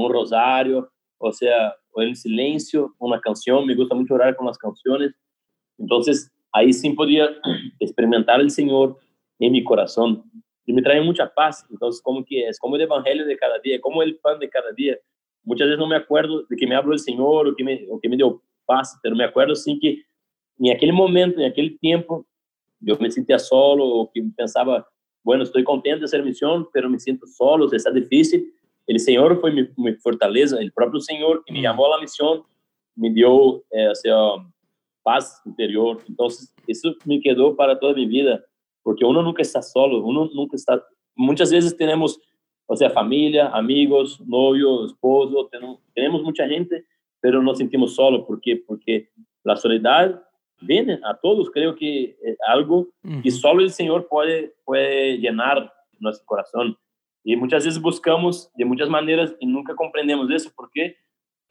[0.00, 3.66] un rosario, o sea, o en silencio, una canción.
[3.66, 5.12] Me gusta mucho orar con las canciones.
[5.78, 7.28] Entonces, ahí sí podía
[7.80, 8.98] experimentar el Señor
[9.38, 10.24] en mi corazón
[10.64, 11.66] y me trae mucha paz.
[11.70, 14.72] Entonces, como que es como el evangelio de cada día, como el pan de cada
[14.72, 14.96] día.
[15.44, 18.00] Muchas veces no me acuerdo de que me habló el Señor o que me, o
[18.00, 20.02] que me dio paz, pero me acuerdo sí que
[20.58, 22.26] en aquel momento, en aquel tiempo,
[22.78, 24.86] yo me sentía solo o que pensaba,
[25.24, 28.52] bueno, estoy contento de hacer misión, pero me siento solo, está difícil.
[28.86, 31.62] El Señor fue mi, mi fortaleza, el propio Señor que me mm.
[31.62, 32.42] llamó a la misión,
[32.94, 34.16] me dio eh, o sea,
[35.02, 36.02] paz interior.
[36.08, 38.44] Entonces, eso me quedó para toda mi vida
[38.82, 40.82] porque uno nunca está solo, uno nunca está,
[41.14, 42.20] muchas veces tenemos,
[42.66, 45.48] o sea, familia, amigos, novio, esposo,
[45.94, 46.84] tenemos, mucha gente,
[47.20, 48.56] pero nos sentimos solos, ¿por qué?
[48.56, 49.08] Porque
[49.44, 50.22] la soledad
[50.60, 52.88] viene a todos, creo que es algo
[53.22, 56.76] que solo el Señor puede, puede llenar nuestro corazón.
[57.24, 60.50] Y muchas veces buscamos de muchas maneras y nunca comprendemos eso.
[60.54, 60.96] ¿Por qué?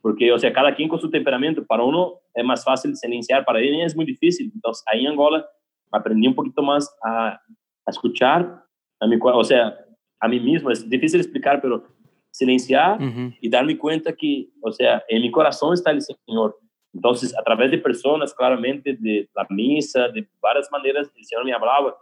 [0.01, 1.65] Porque, o sea, cada quien con su temperamento.
[1.65, 4.51] Para uno es más fácil silenciar, para él es muy difícil.
[4.53, 5.45] Entonces, ahí en Angola
[5.91, 7.39] aprendí un poquito más a,
[7.87, 8.63] escuchar
[8.99, 9.75] a mi, o sea,
[10.19, 10.69] a mí mismo.
[10.71, 11.83] Es difícil explicar, pero
[12.31, 12.97] silenciar
[13.41, 16.57] y darme cuenta que, o sea, en mi corazón está el Señor.
[16.93, 21.53] Entonces, a través de personas, claramente, de la misa, de varias maneras, el Señor me
[21.53, 21.95] hablaba.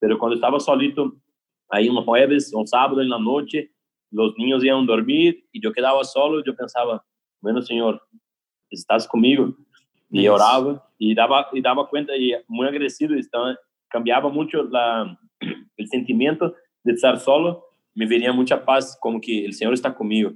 [0.00, 1.16] Pero cuando estaba solito,
[1.68, 3.70] ahí un jueves, un sábado en la noche,
[4.10, 7.04] los niños iban a dormir y yo quedaba solo, yo pensaba,
[7.40, 8.00] bueno, Señor,
[8.70, 9.54] estás conmigo
[10.10, 13.56] y oraba y daba, y daba cuenta y muy agradecido, estaba,
[13.88, 15.18] cambiaba mucho la,
[15.76, 20.30] el sentimiento de estar solo, me venía mucha paz, como que el Señor está conmigo.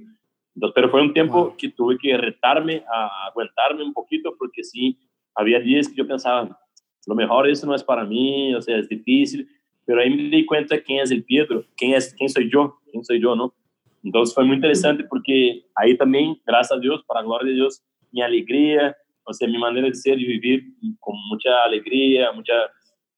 [0.55, 4.99] Entonces, pero fue un tiempo que tuve que retarme a aguantarme un poquito, porque sí,
[5.33, 6.59] había días que yo pensaba,
[7.07, 9.47] lo mejor eso no es para mí, o sea, es difícil,
[9.85, 13.03] pero ahí me di cuenta quién es el Pedro, quién, es, quién soy yo, quién
[13.03, 13.53] soy yo, ¿no?
[14.03, 17.81] Entonces fue muy interesante porque ahí también, gracias a Dios, para la gloria de Dios,
[18.11, 20.65] mi alegría, o sea, mi manera de ser y vivir
[20.99, 22.53] con mucha alegría, mucha,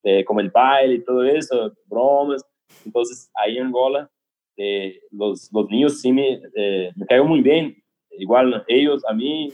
[0.03, 2.45] eh, como el baile y todo eso, bromas.
[2.85, 4.09] Entonces, ahí en Angola,
[4.57, 7.75] eh, los, los niños sí me, eh, me caigo muy bien.
[8.17, 9.51] Igual ellos, a mí,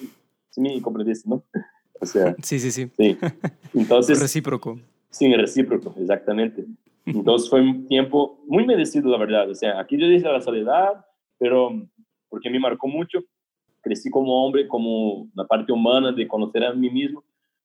[0.49, 1.43] sí me comprendiste, ¿no?
[2.03, 2.89] O sea, sí, sí, sí.
[2.97, 3.15] Sí.
[3.75, 4.19] Entonces.
[4.19, 4.79] recíproco.
[5.11, 6.65] Sí, recíproco, exactamente.
[7.05, 9.49] Entonces fue un tiempo muy merecido, la verdad.
[9.49, 11.05] O sea, aquí yo dije la soledad,
[11.37, 11.71] pero
[12.29, 13.19] porque me marcó mucho,
[13.81, 17.23] crecí como hombre, como la parte humana de conocer a mí mismo,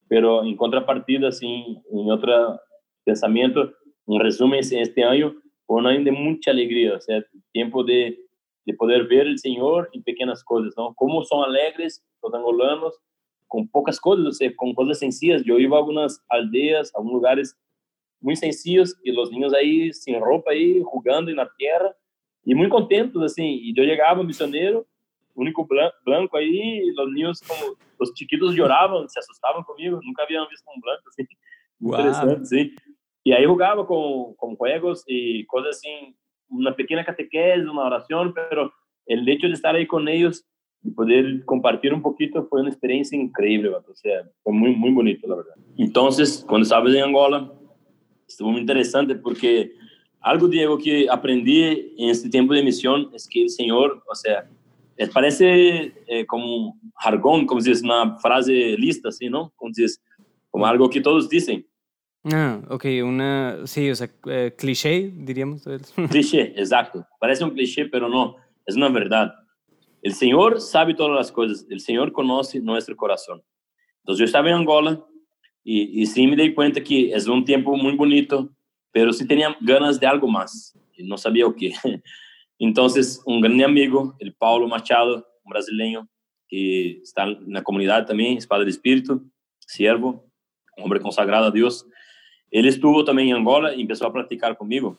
[0.09, 2.61] pero en contrapartida, así, en otro
[3.05, 3.73] pensamiento,
[4.07, 5.35] en resumen, este año
[5.67, 7.23] fue un año de mucha alegría, o sea,
[7.53, 8.19] tiempo de,
[8.65, 10.95] de poder ver el Señor en pequeñas cosas, ¿no?
[10.95, 12.99] Cómo son alegres los angolanos
[13.49, 15.43] con pocas cosas, o sea, con cosas sencillas.
[15.45, 17.57] Yo iba a algunas aldeas, a algunos lugares
[18.21, 21.95] muy sencillos y los niños ahí sin ropa ahí jugando en la tierra
[22.45, 23.45] y muy contentos así.
[23.45, 24.87] Y yo llegaba misionero
[25.37, 25.69] único
[26.05, 30.81] blanco ahí, los niños como, los chiquitos lloraban, se asustaban conmigo, nunca habían visto un
[30.81, 31.27] blanco así.
[31.81, 32.75] Interesante, sí.
[33.23, 36.17] Y ahí jugaba con, con juegos y cosas así,
[36.49, 38.73] una pequeña catequesis, una oración, pero
[39.07, 40.45] el hecho de estar ahí con ellos
[40.83, 45.27] y poder compartir un poquito fue una experiencia increíble, o sea, fue muy, muy bonito,
[45.27, 45.55] la verdad.
[45.77, 47.53] Entonces, cuando estabas en Angola,
[48.27, 49.73] estuvo muy interesante porque
[50.21, 51.63] algo, Diego, que aprendí
[51.97, 54.49] en este tiempo de misión es que el Señor, o sea,
[55.13, 59.53] parece eh, como un jargón, como si es una frase lista, así, ¿no?
[59.57, 60.03] Como si es
[60.51, 61.67] como algo que todos dicen.
[62.25, 65.63] Ah, ok, una, sí, o sea, eh, cliché, diríamos.
[66.11, 67.07] Cliché, exacto.
[67.21, 69.33] Parece un cliché, pero no, es una verdad.
[70.03, 73.43] El Señor sabe todas las cosas, el Señor conoce nuestro corazón.
[74.01, 75.05] Entonces yo estaba en Angola
[75.69, 78.49] y, y sí me di cuenta que es un tiempo muy bonito,
[78.93, 81.73] pero sí tenía ganas de algo más, y no sabía o qué.
[82.61, 86.09] Entonces, un gran amigo, el Paulo Machado, un brasileño,
[86.49, 90.25] que está en la comunidad también, es Padre Espíritu, siervo,
[90.77, 91.85] hombre consagrado a Dios.
[92.53, 94.97] Él estuvo también en Angola y empezó a practicar conmigo.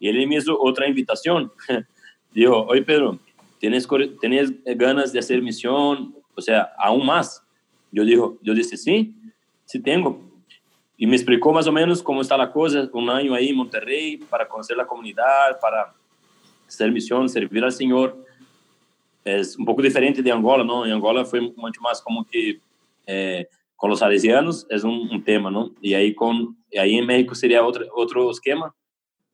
[0.00, 1.52] Y él me hizo otra invitación.
[2.32, 3.18] Dijo, oye Pedro,
[3.58, 3.86] ¿tienes,
[4.22, 6.16] ¿tienes ganas de hacer misión?
[6.34, 7.46] O sea, aún más.
[7.90, 9.14] Yo, dijo, yo dije, sí,
[9.72, 10.20] sí tengo.
[10.98, 14.18] Y me explicó más o menos cómo está la cosa, un año ahí en Monterrey,
[14.18, 15.94] para conocer la comunidad, para
[16.68, 18.22] hacer misión, servir al Señor.
[19.24, 20.84] Es un poco diferente de Angola, ¿no?
[20.84, 22.60] En Angola fue mucho más como que...
[23.06, 25.72] Eh, con los salesianos es un, tema, ¿no?
[25.80, 28.72] Y ahí, con, ahí en México sería otro, otro esquema,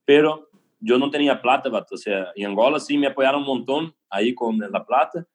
[0.07, 0.49] pero
[0.81, 4.59] yo no tenía plata, o sea, en Angola sí me apoyaron un montón ahí con
[4.59, 5.27] la plata,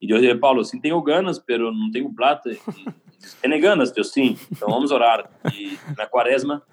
[0.00, 2.50] y yo dije, Paulo, sí tengo ganas, pero no tengo plata.
[3.40, 3.94] ¿Tiene ganas?
[3.94, 5.30] Yo sí, entonces vamos a orar.
[5.56, 6.64] Y la cuaresma,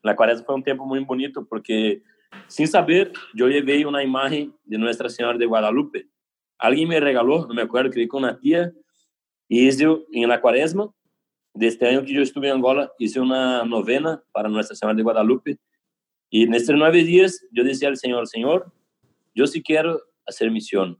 [0.00, 2.00] la cuaresma fue un tiempo muy bonito porque
[2.46, 6.08] sin saber, yo llevé una imagen de Nuestra Señora de Guadalupe.
[6.56, 8.72] Alguien me regaló, no me acuerdo, creí con una tía,
[9.48, 10.88] y hice en la cuaresma
[11.54, 15.02] de este año que yo estuve en Angola, hice una novena para Nuestra Señora de
[15.02, 15.58] Guadalupe.
[16.30, 18.72] Y en estos nueve días yo decía al Señor, Señor,
[19.34, 20.98] yo sí quiero hacer misión,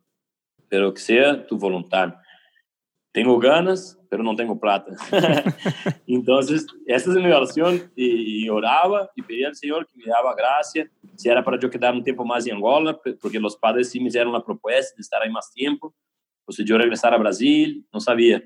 [0.69, 2.15] pero que sea tu voluntad.
[3.13, 4.93] Tengo ganas, pero no tengo plata.
[6.07, 10.91] Entonces, esta es mi oración y, oraba y pedía al Señor que me daba gracia,
[11.17, 14.09] si era para yo quedar un tiempo más en Angola, porque los padres sí me
[14.09, 15.95] hicieron la propuesta de estar ahí más tiempo,
[16.45, 18.43] o si yo regresar a Brasil, no sabía.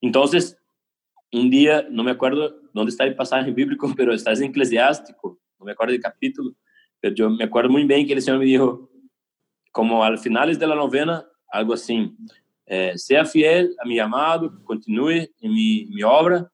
[0.00, 0.58] Entonces,
[1.32, 5.66] un día, no me acuerdo dónde está el pasaje bíblico, pero está en Eclesiástico, no
[5.66, 6.52] me acuerdo del capítulo,
[7.00, 8.90] pero yo me acuerdo muy bien que el Señor me dijo,
[9.72, 12.12] como al finales de la novena, algo así,
[12.66, 16.50] eh, sea fiel a mi llamado, continúe en mi, mi obra,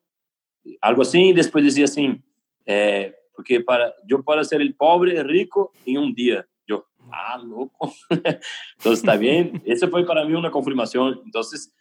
[0.81, 2.23] algo así, y después decía así,
[2.67, 6.47] eh, porque para, yo puedo ser el pobre rico en un día.
[6.67, 7.95] Yo, ah, loco.
[8.11, 11.23] Entonces está bien, esa fue para mí una confirmación.
[11.25, 11.75] Entonces,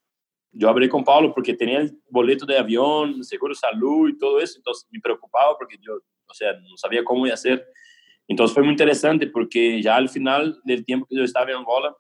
[0.54, 4.40] yo hablé con Pablo porque tenía el boleto de avión, seguro de salud y todo
[4.40, 7.68] eso, entonces me preocupaba porque yo, o sea, no sabía cómo iba a hacer.
[8.30, 11.94] Entonces fue muy interesante porque ya al final del tiempo que yo estaba en Angola,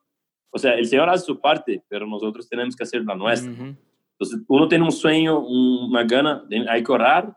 [0.51, 3.51] o sea, el Señor hace su parte, pero nosotros tenemos que hacer la nuestra.
[3.51, 7.35] Entonces uno tiene un sueño, una gana, hay que orar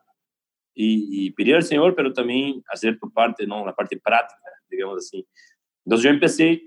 [0.75, 3.65] y, y, pedir al Señor, pero también hacer tu parte, ¿no?
[3.65, 5.27] La parte práctica, digamos así.
[5.85, 6.63] Entonces yo empecé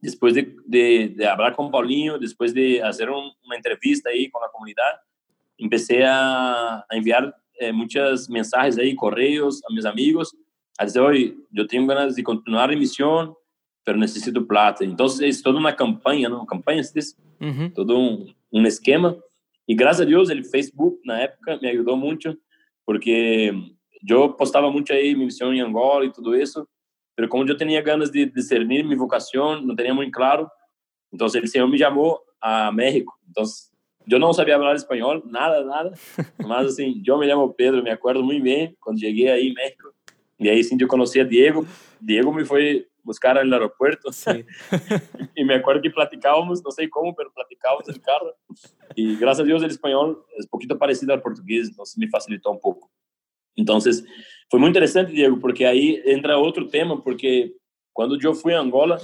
[0.00, 5.00] después de, de, hablar con Paulinho, después de hacer una entrevista ahí con la comunidad,
[5.56, 10.36] empecé a, a enviar eh, muchos mensajes ahí, correos a mis amigos,
[10.76, 13.34] a decir, hoy yo tengo ganas de continuar en misión,
[13.84, 14.82] pero necesito plata.
[14.82, 16.44] Entonces es toda una campaña, ¿no?
[16.46, 17.16] Campaña, es
[17.74, 19.16] todo un, un esquema.
[19.66, 22.36] Y gracias a Dios el Facebook en la época me ayudó mucho,
[22.84, 23.52] porque
[24.02, 26.68] yo postaba mucho ahí mi misión en Angola y todo eso,
[27.14, 30.50] pero como yo tenía ganas de discernir mi vocación, no tenía muy claro,
[31.10, 33.18] entonces el Señor me llamó a México.
[33.26, 33.72] Entonces
[34.06, 35.92] yo no sabía hablar español, nada, nada.
[36.46, 39.94] Más así, yo me llamo Pedro, me acuerdo muy bien cuando llegué ahí a México.
[40.36, 41.64] Y ahí sí yo conocí a Diego.
[42.00, 44.10] Diego me fue buscar al aeropuerto.
[44.12, 44.44] Sí.
[45.36, 48.34] y me acuerdo que platicábamos, no sé cómo, pero platicábamos en el carro.
[48.96, 52.60] Y gracias a Dios el español es poquito parecido al portugués, entonces me facilitó un
[52.60, 52.90] poco.
[53.54, 54.04] Entonces,
[54.50, 57.54] fue muy interesante, Diego, porque ahí entra otro tema, porque
[57.92, 58.98] cuando yo fui a Angola,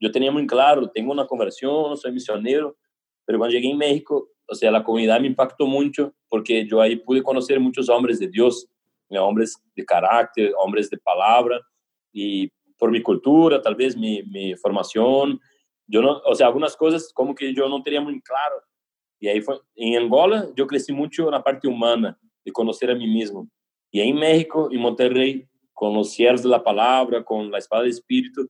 [0.00, 2.76] yo tenía muy claro, tengo una conversión, soy misionero,
[3.24, 6.96] pero cuando llegué en México, o sea, la comunidad me impactó mucho, porque yo ahí
[6.96, 8.66] pude conocer muchos hombres de Dios,
[9.10, 11.60] hombres de carácter, hombres de palabra,
[12.12, 12.50] y
[12.82, 15.40] por mi cultura, tal vez mi, mi formación,
[15.86, 18.56] yo no, o sea, algunas cosas como que yo no tenía muy claro.
[19.20, 22.96] Y ahí fue, en Angola yo crecí mucho en la parte humana, de conocer a
[22.96, 23.48] mí mismo.
[23.92, 27.90] Y en México, en Monterrey, con los cierres de la palabra, con la espada de
[27.90, 28.48] espíritu,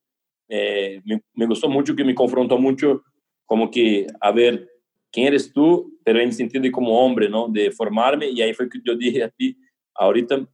[0.48, 1.02] eh,
[1.34, 3.02] me, gustó mucho que me confrontó mucho
[3.44, 4.66] como que, a ver,
[5.10, 5.94] ¿quién eres tú?
[6.02, 7.48] Pero en el sentido de como hombre, ¿no?
[7.48, 8.30] De formarme.
[8.30, 9.58] Y ahí fue que yo dije a ti,
[9.94, 10.48] ahorita,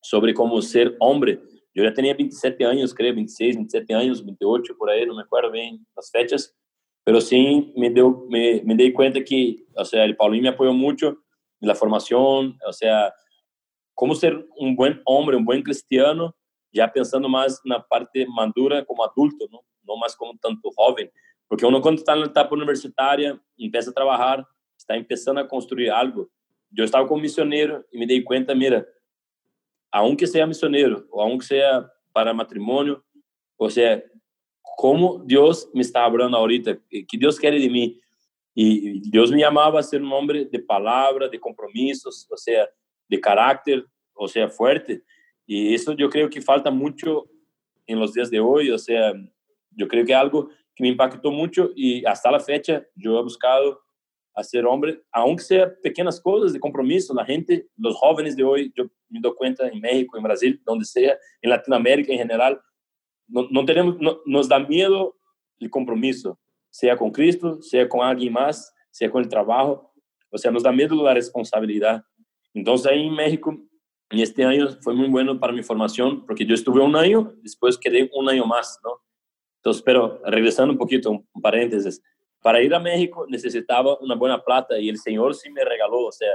[0.00, 1.38] sobre cómo ser hombre.
[1.74, 5.50] Yo ya tenía 27 años, creo, 26, 27 años, 28, por ahí, no me acuerdo
[5.50, 6.56] bien las fechas.
[7.04, 10.72] Pero sí me, dio, me, me di cuenta que, o sea, el Paulinho me apoyó
[10.72, 11.18] mucho
[11.60, 13.12] en la formación, o sea,
[13.94, 16.34] como ser um bom homem, um bom cristiano,
[16.72, 21.10] já pensando mais na parte madura como adulto, não, não mais como tanto jovem,
[21.48, 24.46] porque uno está na etapa universitária, empieza a trabalhar,
[24.76, 26.30] está começando a construir algo.
[26.76, 28.86] Eu estava como missioneiro e me dei conta, mira,
[29.92, 33.02] aunque seja missioneiro, ou aunque seja para matrimônio,
[33.58, 34.02] ou seja,
[34.76, 37.96] como Deus me está falando ahorita, que Deus quer de mim.
[38.56, 42.68] E Deus me amava a ser um homem de palavra, de compromissos, ou seja,
[43.08, 43.84] de carácter,
[44.16, 45.02] o sea, fuerte.
[45.46, 47.28] Y eso yo creo que falta mucho
[47.86, 49.14] en los días de hoy, o sea,
[49.70, 53.80] yo creo que algo que me impactó mucho y hasta la fecha yo he buscado
[54.38, 58.84] hacer hombre, aunque sea pequeñas cosas de compromiso, la gente, los jóvenes de hoy, yo
[59.08, 62.60] me doy cuenta en México, en Brasil, donde sea, en Latinoamérica en general,
[63.26, 65.16] no, no tenemos, no, nos da miedo
[65.58, 66.38] el compromiso,
[66.70, 69.92] sea con Cristo, sea con alguien más, sea con el trabajo,
[70.30, 72.02] o sea, nos da miedo la responsabilidad.
[72.54, 73.58] Entonces ahí en México,
[74.10, 77.76] y este año fue muy bueno para mi formación, porque yo estuve un año, después
[77.76, 79.00] quedé un año más, ¿no?
[79.56, 82.00] Entonces, pero regresando un poquito, un paréntesis,
[82.42, 86.12] para ir a México necesitaba una buena plata y el Señor sí me regaló, o
[86.12, 86.30] sea,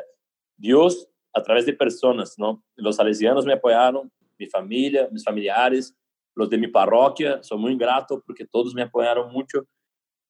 [0.58, 2.64] Dios a través de personas, ¿no?
[2.76, 5.96] Los salesianos me apoyaron, mi familia, mis familiares,
[6.36, 9.66] los de mi parroquia, soy muy grato porque todos me apoyaron mucho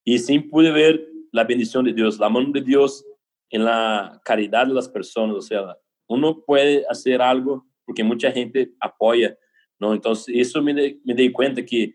[0.04, 3.06] y sí pude ver la bendición de Dios, la mano de Dios
[3.50, 8.72] en la caridad de las personas, o sea, uno puede hacer algo porque mucha gente
[8.80, 9.38] apoya,
[9.80, 9.94] ¿no?
[9.94, 11.94] Entonces, eso me, me di cuenta que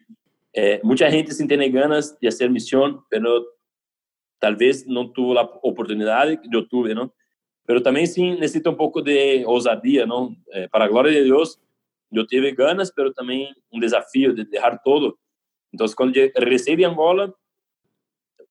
[0.53, 3.45] eh, mucha gente sin tener ganas de hacer misión, pero
[4.39, 7.13] tal vez no tuvo la oportunidad que yo tuve, ¿no?
[7.67, 10.35] Pero también sí necesita un poco de osadía, ¿no?
[10.55, 11.61] Eh, para la gloria de Dios,
[12.11, 15.19] yo tuve ganas, pero también un desafío de dejar todo.
[15.71, 17.35] Entonces, cuando yo regresé de Angola,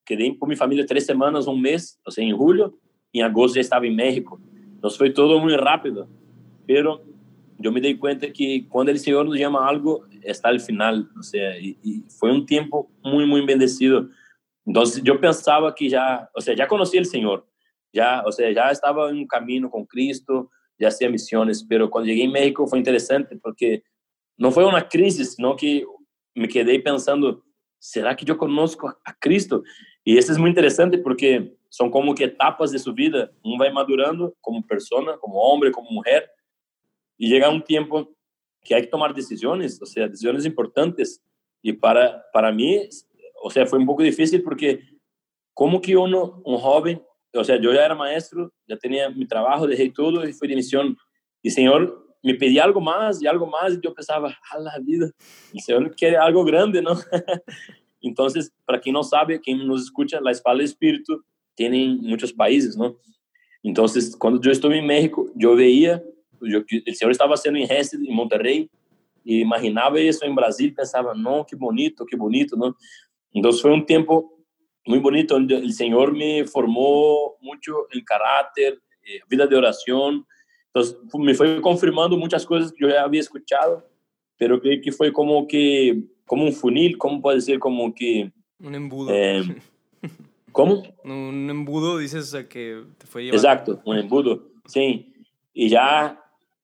[0.06, 2.78] quedé con mi familia tres semanas, un mes, o sea, en julio,
[3.12, 4.40] y en agosto ya estaba en México.
[4.54, 6.08] Entonces fue todo muy rápido,
[6.68, 7.04] pero
[7.58, 11.10] yo me di cuenta que cuando el Señor nos llama a algo, está al final,
[11.18, 14.10] o sea, y, y fue un tiempo muy, muy bendecido
[14.68, 17.48] entonces yo pensaba que ya, o sea, ya conocía al Señor,
[17.94, 22.08] ya, o sea, ya estaba en un camino con Cristo, ya hacía misiones, pero cuando
[22.08, 23.82] llegué a México fue interesante porque
[24.36, 25.86] no fue una crisis, sino que
[26.36, 27.44] me quedé pensando,
[27.80, 29.64] ¿será que yo conozco a Cristo?
[30.04, 33.72] Y eso es muy interesante porque son como que etapas de su vida, uno va
[33.72, 36.30] madurando como persona, como hombre, como mujer,
[37.18, 38.14] y llega un tiempo
[38.62, 41.24] que hay que tomar decisiones, o sea, decisiones importantes.
[41.62, 42.88] Y para, para mí
[43.42, 44.82] o sea, fue un poco difícil porque
[45.54, 47.02] como que uno, un joven,
[47.34, 50.56] o sea, yo ya era maestro, ya tenía mi trabajo, dejé todo y fui de
[50.56, 50.96] misión.
[51.42, 55.10] Y Señor me pedía algo más y algo más y yo pensaba, a la vida,
[55.54, 56.94] el Señor quiere algo grande, ¿no?
[58.02, 61.24] Entonces, para quien no sabe, quien nos escucha, la espalda del espíritu
[61.56, 62.98] tiene en muchos países, ¿no?
[63.64, 66.04] Entonces, cuando yo estuve en México, yo veía,
[66.42, 68.70] yo, el Señor estaba haciendo en Hesse, en Monterrey,
[69.24, 72.78] y imaginaba eso en Brasil, pensaba, no, qué bonito, qué bonito, ¿no?
[73.38, 74.34] Entonces fue un tiempo
[74.86, 80.26] muy bonito, donde el Señor me formó mucho el carácter, eh, vida de oración.
[80.68, 83.88] Entonces me fue confirmando muchas cosas que yo ya había escuchado,
[84.38, 87.60] pero creo que fue como que, como un funil, ¿cómo puede ser?
[87.60, 88.32] Como que...
[88.60, 89.12] Un embudo.
[89.14, 89.44] Eh,
[90.52, 90.82] ¿Cómo?
[91.04, 93.38] Un embudo, dices, que te fue llevando.
[93.38, 95.14] Exacto, un embudo, sí.
[95.54, 96.20] Y ya,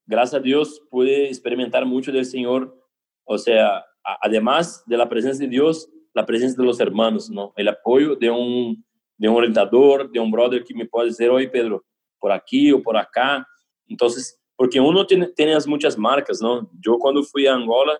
[0.06, 2.76] gracias a Dios, pude experimentar mucho del Señor.
[3.22, 3.84] O sea,
[4.20, 7.52] además de la presencia de Dios, la presencia de los hermanos, ¿no?
[7.56, 8.84] El apoyo de un,
[9.18, 11.84] de un orientador, de un brother que me puede decir, oye, Pedro,
[12.18, 13.46] por aquí o por acá.
[13.86, 16.70] Entonces, porque uno tiene, tiene muchas marcas, ¿no?
[16.80, 17.98] Yo cuando fui a Angola,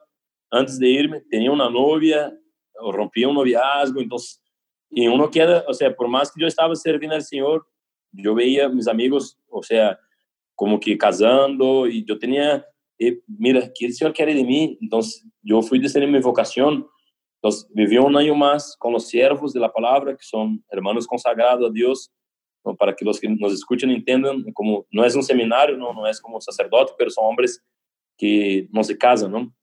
[0.50, 2.32] antes de irme, tenía una novia,
[2.80, 4.40] o rompí un noviazgo, entonces,
[4.90, 7.66] y uno queda, o sea, por más que yo estaba sirviendo al Señor,
[8.12, 9.98] yo veía a mis amigos, o sea,
[10.54, 12.64] como que casando, y yo tenía,
[12.98, 14.78] eh, mira, ¿qué el Señor quiere de mí?
[14.80, 16.86] Entonces, yo fui de mi vocación,
[17.44, 21.68] entonces, viví un año más con los siervos de la palabra, que son hermanos consagrados
[21.68, 22.10] a Dios,
[22.78, 26.18] para que los que nos escuchen entiendan, como no es un seminario, no, no es
[26.22, 27.62] como sacerdote, pero son hombres
[28.16, 29.54] que no se casan, ¿no?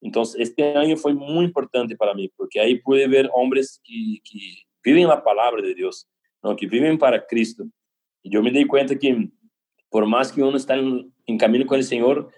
[0.00, 4.64] Entonces, este año fue muy importante para mí, porque ahí pude ver hombres que, que
[4.82, 6.08] viven la palabra de Dios,
[6.42, 6.56] ¿no?
[6.56, 7.62] que viven para Cristo.
[8.20, 9.30] Y yo me di cuenta que
[9.88, 12.32] por más que uno está en, en camino con el Señor,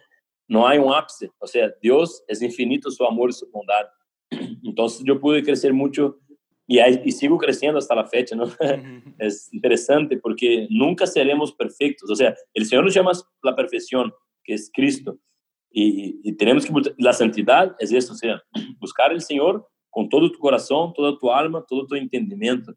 [0.47, 1.31] no hay un ápice.
[1.39, 3.87] O sea, Dios es infinito su amor y su bondad.
[4.64, 6.18] Entonces yo pude crecer mucho
[6.66, 8.45] y, y sigo creciendo hasta la fecha, ¿no?
[9.18, 12.11] es interesante porque nunca seremos perfectos.
[12.11, 13.12] O sea, el Señor nos llama
[13.43, 14.12] la perfección,
[14.45, 15.18] que es Cristo.
[15.72, 18.43] Y, tenemos que, la santidad es eso, o sea,
[18.81, 22.72] buscar al Señor con todo tu corazón, toda tu alma, todo tu entendimiento.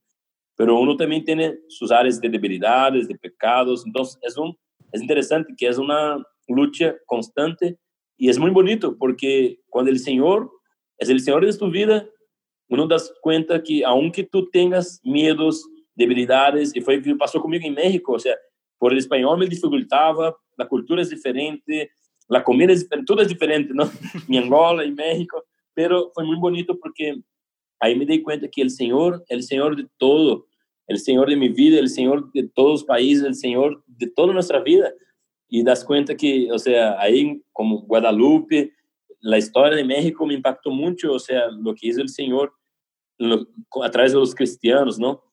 [0.56, 3.86] Pero uno también tiene sus áreas de debilidades, de pecados.
[3.86, 4.56] Entonces es, un,
[4.92, 7.78] es interesante que es una lucha constante
[8.18, 10.52] y es muy bonito porque cuando el Señor
[10.98, 12.08] es el Señor de tu vida,
[12.70, 15.64] uno das cuenta que aunque tú tengas miedos,
[15.96, 18.36] debilidades, y fue lo que pasó conmigo en México, o sea,
[18.78, 21.92] por el español me dificultaba, la cultura es diferente,
[22.28, 23.84] la comida es diferente, todo es diferente, ¿no?
[24.30, 27.16] en Angola, en México, pero fue muy bonito porque
[27.80, 30.48] ahí me di cuenta que el Señor, el Señor de todo,
[30.88, 34.34] el Señor de mi vida, el Señor de todos los países, el Señor de toda
[34.34, 34.92] nuestra vida.
[35.48, 38.72] y das cuenta que, o sea, ahí como Guadalupe,
[39.24, 42.54] la historia de México me impactó mucho, o sea, lo que hizo el Señor
[43.82, 45.24] a través de los cristianos, ¿no?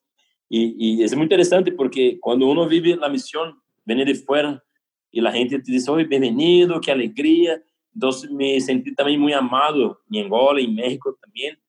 [0.47, 4.63] Y, y, es muy interesante porque cuando uno vive la misión, viene de fuera
[5.11, 7.61] y la gente te dice, oye, bienvenido, qué alegría.
[7.93, 11.59] Entonces me sentí también muy amado en Angola, en México también.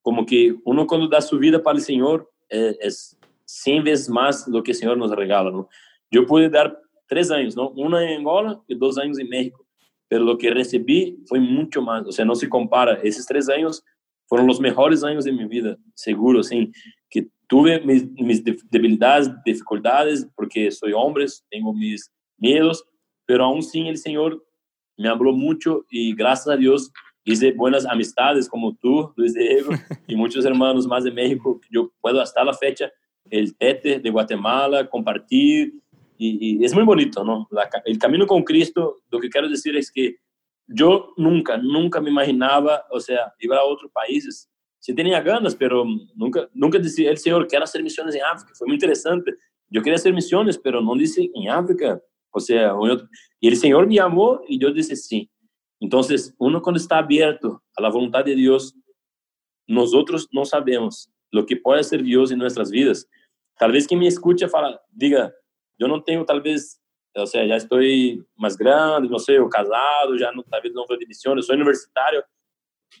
[0.00, 4.46] Como que uno cuando da su vida para el Señor eh, es 100 veces más
[4.46, 5.68] lo que el Señor nos regala, ¿no?
[6.08, 7.70] Yo pude dar tres años, ¿no?
[7.70, 9.63] Una en Angola y dos años en México.
[10.08, 13.00] Pero lo que recibí fue mucho más, o sea, no se compara.
[13.02, 13.82] Esos tres años
[14.26, 16.70] fueron los mejores años de mi vida, seguro, sí.
[17.10, 22.84] Que tuve mis, mis debilidades, dificultades, porque soy hombre, tengo mis miedos,
[23.26, 24.44] pero aún sin el Señor
[24.96, 26.92] me habló mucho y gracias a Dios
[27.24, 29.70] hice buenas amistades como tú, Luis Diego,
[30.06, 31.60] y muchos hermanos más de México.
[31.70, 32.92] Yo puedo hasta la fecha,
[33.30, 35.74] el Tete de Guatemala, compartir,
[36.24, 37.48] y, es muy bonito, ¿no?
[37.84, 40.16] El camino con Cristo, lo que quiero decir es que
[40.66, 44.50] yo nunca, nunca me imaginaba, o sea, ir a otros países.
[44.78, 48.52] Sí tenía ganas, pero nunca, nunca decía el Señor, quiero hacer misiones en África.
[48.56, 49.32] Fue muy interesante.
[49.68, 52.00] Yo quería hacer misiones, pero no dice en África.
[52.30, 52.74] O sea,
[53.40, 55.30] y el Señor me llamó y yo dije sí.
[55.80, 58.74] Entonces, uno cuando está abierto a la voluntad de Dios,
[59.66, 63.08] nosotros no sabemos lo que puede hacer Dios en nuestras vidas.
[63.58, 65.32] Tal vez quien me escucha fala, diga,
[65.78, 66.80] yo no tengo tal vez
[67.16, 70.84] o sea, ya estoy más grande, no sé, o casado, ya no, tal vez no
[70.84, 72.24] fue de misiones, soy universitario,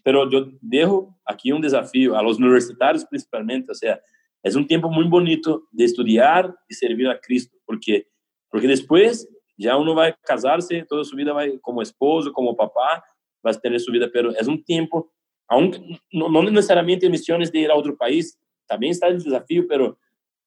[0.02, 4.00] pero yo dejo aquí un desafío a los universitarios principalmente, o sea,
[4.42, 8.06] es un tiempo muy bonito de estudiar y servir a Cristo, porque,
[8.50, 13.04] porque después ya uno va a casarse, toda su vida va como esposo, como papá,
[13.44, 15.12] va a tener su vida, pero es un tiempo,
[15.48, 15.80] aunque
[16.12, 19.98] no necesariamente misiones de ir a otro país, también está el desafío, pero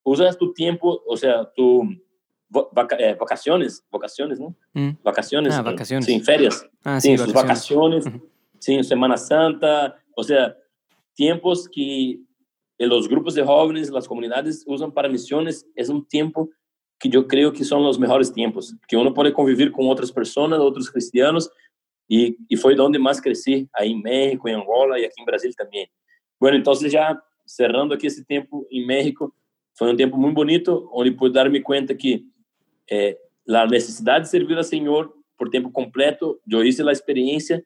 [0.04, 1.82] usas tu tiempo, o sea, tu
[2.98, 4.56] eh, vacaciones, vacaciones, ¿no?
[4.72, 4.90] Mm.
[5.02, 5.54] Vacaciones.
[5.54, 6.06] Ah, vacaciones.
[6.06, 6.66] Sí, ferias.
[6.84, 8.04] Ah, sí, sus vacaciones.
[8.58, 9.96] Sí, Semana Santa.
[10.16, 10.56] O sea,
[11.14, 12.20] tiempos que
[12.78, 16.48] los grupos de jóvenes, las comunidades usan para misiones, es un tiempo
[16.98, 20.58] que yo creo que son los mejores tiempos, que uno puede convivir con otras personas,
[20.58, 21.50] otros cristianos,
[22.08, 25.54] y, y fue donde más crecí, ahí en México, en Angola y aquí en Brasil
[25.56, 25.88] también.
[26.40, 29.34] Bueno, entonces ya cerrando aquí ese tiempo en México,
[29.74, 32.24] fue un tiempo muy bonito, donde pude darme cuenta que
[32.90, 36.40] eh, la necesidad de servir al Señor por tiempo completo.
[36.44, 37.62] Yo hice la experiencia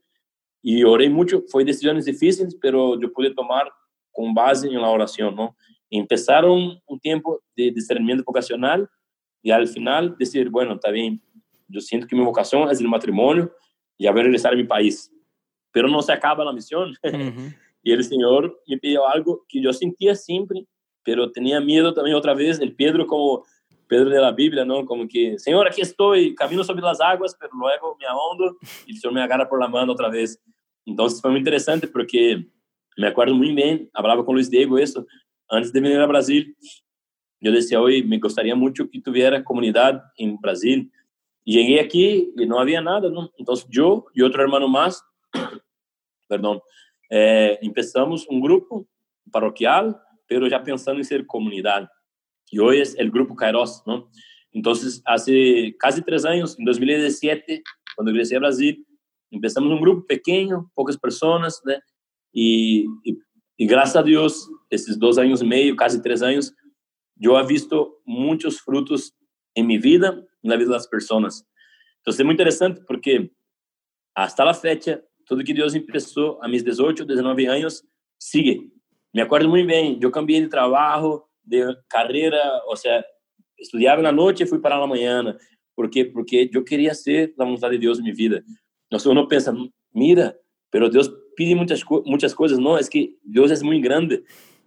[0.63, 1.43] y oré mucho.
[1.49, 3.71] Fue decisiones difíciles, pero yo pude tomar
[4.13, 5.57] con base en la oración, ¿no?
[5.91, 8.89] Empezaron un tiempo de discernimiento vocacional
[9.43, 11.21] y al final decir, bueno, está bien,
[11.69, 13.53] yo siento que mi vocación es el matrimonio
[13.99, 15.11] y a ver regresar a mi país.
[15.73, 16.95] Pero no se acaba la misión.
[17.83, 20.67] y el Señor me pidió algo que yo sentía siempre,
[21.03, 22.61] pero tenía miedo también otra vez.
[22.61, 23.45] El Pedro como
[23.93, 24.87] Pedro de la Biblia, ¿no?
[24.87, 28.99] Como que, Señor, aquí estoy, camino sobre las aguas, pero luego me ahondo y el
[28.99, 30.43] Señor me agarra por la mano otra vez.
[30.87, 32.43] Entonces fue muy interesante porque
[32.97, 35.07] me acuerdo muy bien, hablaba con Luis Diego eso,
[35.47, 36.57] antes de venir a Brasil,
[37.39, 40.91] yo decía, hoy me gustaría mucho que tuviera comunidad en Brasil.
[41.45, 43.31] Y llegué aquí y no había nada, ¿no?
[43.37, 45.05] Entonces yo y otro hermano más,
[46.29, 46.63] perdón,
[47.11, 48.89] eh, empezamos un grupo
[49.31, 51.91] parroquial, pero ya pensando en ser comunidad
[52.53, 54.11] y hoy es el Grupo Kairos, ¿no?
[54.53, 57.63] Entonces, hace casi tres años, en 2017,
[57.97, 58.87] cuando ingresé a Brasil,
[59.31, 61.73] empezamos un grupo pequeño, pocas personas, ¿no?
[62.31, 62.87] Y,
[63.57, 66.55] y, gracias a Dios, estos dos años y medio, casi tres años,
[67.17, 69.15] yo he visto muchos frutos
[69.55, 70.09] en mi vida,
[70.43, 71.49] en la vida de las personas.
[71.99, 73.33] Entonces, es muy interesante porque
[74.15, 77.83] hasta la fecha, todo que Dios empezó a mis 18, 19 años,
[78.19, 78.71] sigue.
[79.11, 83.05] Me acuerdo muy bien, yo cambié de trabajo, de carreira, ou seja,
[83.59, 85.37] estudava na noite e fui para a manhã.
[85.75, 86.05] Por quê?
[86.05, 88.45] Porque eu queria ser a vontade de Deus em minha vida.
[88.91, 89.55] Nosso uno pensa,
[89.95, 90.37] mira,
[90.71, 92.59] pero Deus pede muitas muitas coisas.
[92.59, 94.23] Não, é que Deus é muito grande.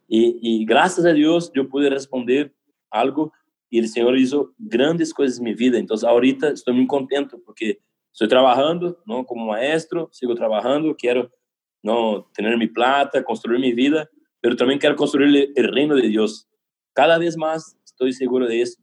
[0.09, 2.53] E, e graças a Deus eu pude responder
[2.91, 3.31] algo
[3.71, 5.77] e o Senhor hizo grandes coisas em minha vida.
[5.77, 7.79] Então, ahorita estou muito contente porque
[8.13, 11.29] estou trabalhando, não como maestro, sigo trabalhando, quero
[11.83, 14.09] não ter minha plata, construir minha vida,
[14.43, 16.45] mas também quero construir o reino de Deus.
[16.95, 18.81] Cada vez más estoy seguro de eso.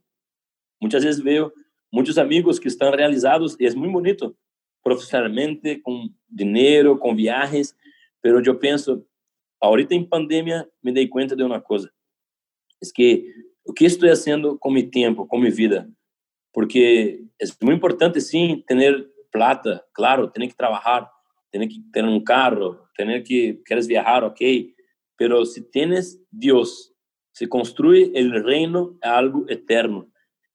[0.79, 1.51] Muchas veces veo
[1.91, 4.37] muchos amigos que están realizados y es muy bonito
[4.83, 7.75] profesionalmente, con dinero, con viajes,
[8.21, 9.03] pero yo pienso,
[9.59, 11.89] ahorita en pandemia me di cuenta de una cosa,
[12.79, 13.25] es que
[13.65, 15.87] o que estoy haciendo con mi tiempo, con mi vida,
[16.51, 21.09] porque es muy importante sí tener plata, claro, tener que trabajar,
[21.49, 24.41] tener que tener un carro, tener que quieres viajar, ok,
[25.15, 26.92] pero si tienes Dios
[27.33, 30.07] se construye el reino a algo eterno.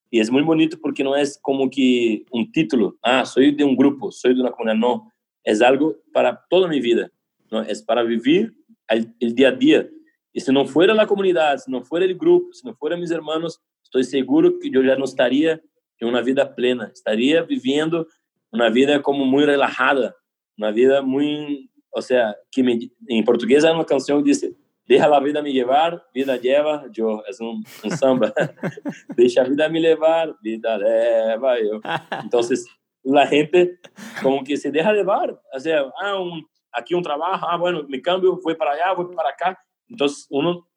[0.09, 3.75] Y es muy bonito porque no es como que un título, ah, soy de un
[3.75, 5.11] grupo, soy de una comunidad, no,
[5.43, 7.11] es algo para toda mi vida,
[7.51, 7.61] ¿no?
[7.61, 8.53] es para vivir
[8.87, 9.87] el, día a día.
[10.33, 13.11] Y si no fuera la comunidad, si no fuera el grupo, si no fueran mis
[13.11, 15.61] hermanos, estoy seguro que yo ya no estaría
[15.99, 18.07] en una vida plena, estaría viviendo
[18.51, 20.15] una vida como muy relajada,
[20.57, 24.55] una vida muy, o sea, que me, en portugués hay una canción que dice,
[24.89, 28.33] deja la vida me llevar, vida lleva yo, es un, un samba,
[29.15, 31.79] deja vida me llevar, vida lleva yo.
[32.23, 32.65] Entonces,
[33.03, 33.79] la gente
[34.23, 38.01] como que se deja llevar, o sea, ah, un, aquí un trabajo, ah, bueno, mi
[38.01, 39.63] cambio fue para allá, voy para acá.
[39.87, 40.67] Entonces, uno,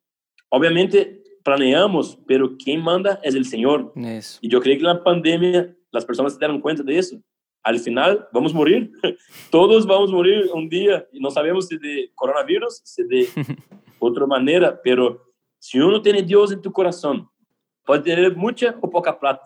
[0.50, 3.94] obviamente, planeamos, pero quien manda es el Señor.
[4.42, 7.16] Y yo creo que la pandemia, las personas se dieron cuenta de eso.
[7.62, 8.92] Al final, vamos a morir.
[9.50, 11.06] Todos vamos a morir un día.
[11.12, 13.28] Y no sabemos si de coronavirus, si de
[14.06, 17.28] otra manera, pero si uno tiene Dios en tu corazón,
[17.84, 19.42] puede tener mucha o poca plata,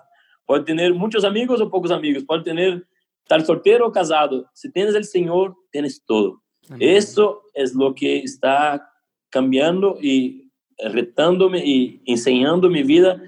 [0.47, 2.87] puede tener muchos amigos o pocos amigos, puede tener
[3.29, 4.49] tal soltero o casado.
[4.55, 6.43] Si tienes el Señor, tienes todo.
[6.81, 8.91] Eso es lo que está
[9.31, 13.21] cambiando y retándome y enseñando mi vida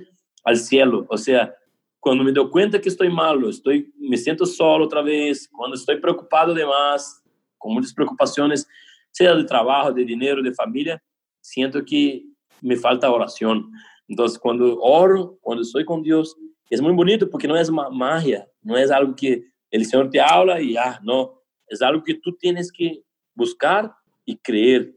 [0.44, 1.06] al cielo.
[1.08, 1.54] O sea,
[2.00, 6.00] cuando me doy cuenta que estoy malo, estoy, me siento solo otra vez, cuando estoy
[6.00, 7.22] preocupado de más,
[7.58, 8.66] con muchas preocupaciones,
[9.10, 11.02] sea de trabajo, de dinero, de familia,
[11.48, 12.24] siento que
[12.60, 13.70] me falta oración.
[14.06, 16.36] Entonces, cuando oro, cuando estoy con Dios,
[16.70, 20.60] es muy bonito porque no es magia, no es algo que el Señor te habla
[20.60, 23.02] y ya, no, es algo que tú tienes que
[23.34, 23.92] buscar
[24.24, 24.94] y creer.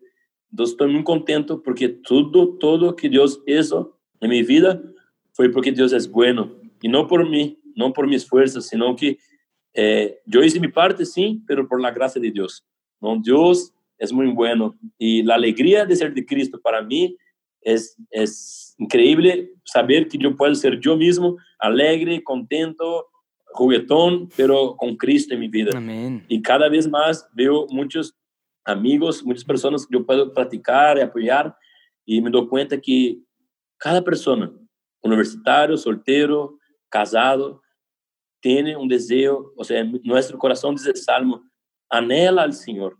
[0.49, 4.81] Entonces, estoy muy contento porque todo, todo que Dios hizo en mi vida
[5.33, 9.17] fue porque Dios es bueno y no por mí, no por mis fuerzas, sino que
[9.73, 12.65] eh, yo hice mi parte, sí, pero por la gracia de Dios.
[12.99, 13.17] ¿no?
[13.17, 14.75] Dios es muy bueno.
[14.97, 17.15] Y la alegría de ser de Cristo para mí
[17.61, 23.07] es, es increíble saber que yo puedo ser yo mismo, alegre, contento,
[23.53, 25.71] juguetón, pero con Cristo en mi vida.
[26.27, 28.17] Y cada vez más veo muchos
[28.65, 31.55] amigos, muchas personas que yo puedo platicar y apoyar
[32.03, 33.19] y me doy cuenta que
[33.77, 34.51] cada persona,
[35.03, 36.57] universitario, soltero,
[36.89, 37.61] casado,
[38.39, 41.43] tiene un deseo, o sea, nuestro corazón dice el Salmo,
[41.87, 42.97] anhela al Señor,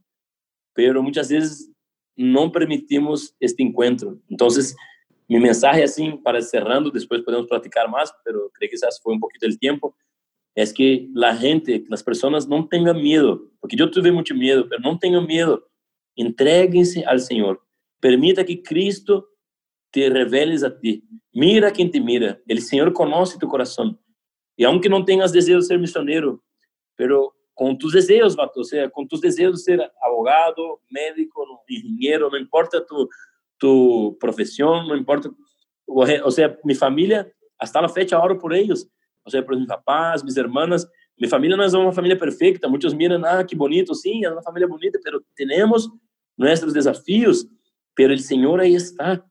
[0.74, 1.72] pero muchas veces
[2.16, 4.18] no permitimos este encuentro.
[4.30, 4.76] Entonces,
[5.28, 9.20] mi mensaje así, para cerrando, después podemos platicar más, pero creo que quizás fue un
[9.20, 9.96] poquito el tiempo,
[10.56, 14.82] es que la gente, las personas no tengan miedo, porque yo tuve mucho miedo, pero
[14.82, 15.70] no tengan miedo,
[16.16, 17.66] entreguense al Señor,
[18.02, 19.30] permita que Cristo
[19.92, 23.98] te reveles a ti, mira quien te mira, el Señor conoce tu corazón,
[24.58, 26.44] y aunque no tengas deseo de ser misionero,
[26.96, 32.28] pero con tus deseos, vato, o sea, con tus deseos de ser abogado, médico, ingeniero,
[32.28, 33.08] no importa tu,
[33.56, 35.30] tu profesión, no importa,
[35.86, 38.90] o sea, mi familia, hasta la fecha oro por ellos,
[39.22, 42.96] o sea, por mis papás, mis hermanas, mi familia no es una familia perfecta, muchos
[42.96, 45.88] miran, ah, qué bonito, sí, es una familia bonita, pero tenemos
[46.36, 47.48] nuestros desafíos,
[47.94, 49.24] pero el Señor ahí está,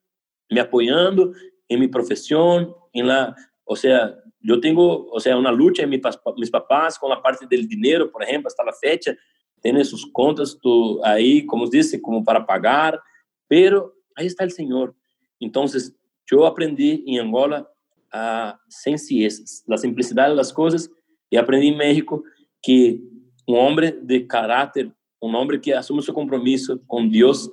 [0.49, 1.33] me apoyando
[1.66, 6.01] en mi profesión, en la, o sea, yo tengo, o sea, una lucha en mi,
[6.36, 9.16] mis papás con la parte del dinero, por ejemplo, hasta la fecha,
[9.61, 12.99] tienen sus contas tú, ahí, como dice, como para pagar,
[13.47, 14.95] pero ahí está el Señor.
[15.38, 15.95] Entonces,
[16.26, 17.68] yo aprendí en Angola
[18.12, 20.91] a sencillez, la simplicidad de las cosas,
[21.28, 22.22] y aprendí en México
[22.62, 23.01] que
[23.47, 27.51] un hombre de carácter, un hombre que asume su compromiso con Dios,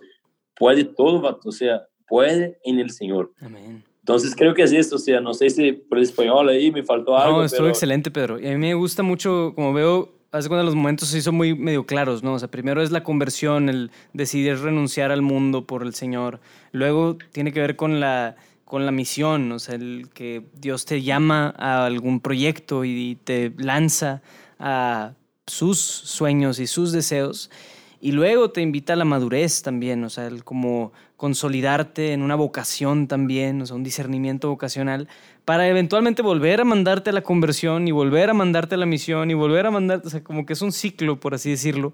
[0.56, 3.34] puede todo, o sea, puede en el Señor.
[3.42, 3.84] Amén.
[4.08, 6.82] Entonces creo que es esto, o sea, no sé si por el español ahí me
[6.82, 7.39] faltó algo.
[7.39, 8.39] No, estuvo excelente, Pedro.
[8.39, 11.53] Y a mí me gusta mucho, como veo, hace cuando los momentos se hizo muy
[11.53, 12.36] medio claros, ¿no?
[12.36, 16.39] O sea, primero es la conversión, el decidir renunciar al mundo por el Señor.
[16.72, 21.01] Luego tiene que ver con la, con la misión, o sea, el que Dios te
[21.01, 24.22] llama a algún proyecto y te lanza
[24.58, 25.16] a
[25.47, 27.51] sus sueños y sus deseos.
[28.00, 32.36] Y luego te invita a la madurez también, o sea, el como consolidarte en una
[32.36, 35.08] vocación también, o sea, un discernimiento vocacional,
[35.45, 39.32] para eventualmente volver a mandarte a la conversión y volver a mandarte a la misión
[39.32, 41.93] y volver a mandarte, o sea, como que es un ciclo, por así decirlo.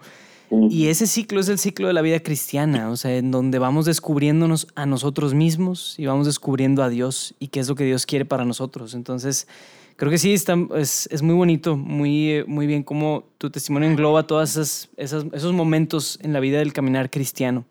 [0.69, 3.85] Y ese ciclo es el ciclo de la vida cristiana, o sea, en donde vamos
[3.85, 8.05] descubriéndonos a nosotros mismos y vamos descubriendo a Dios y qué es lo que Dios
[8.05, 8.93] quiere para nosotros.
[8.93, 9.47] Entonces,
[9.95, 14.27] creo que sí, está, es, es, muy bonito, muy, muy bien cómo tu testimonio engloba
[14.27, 17.65] todos esos, esos momentos en la vida del caminar cristiano.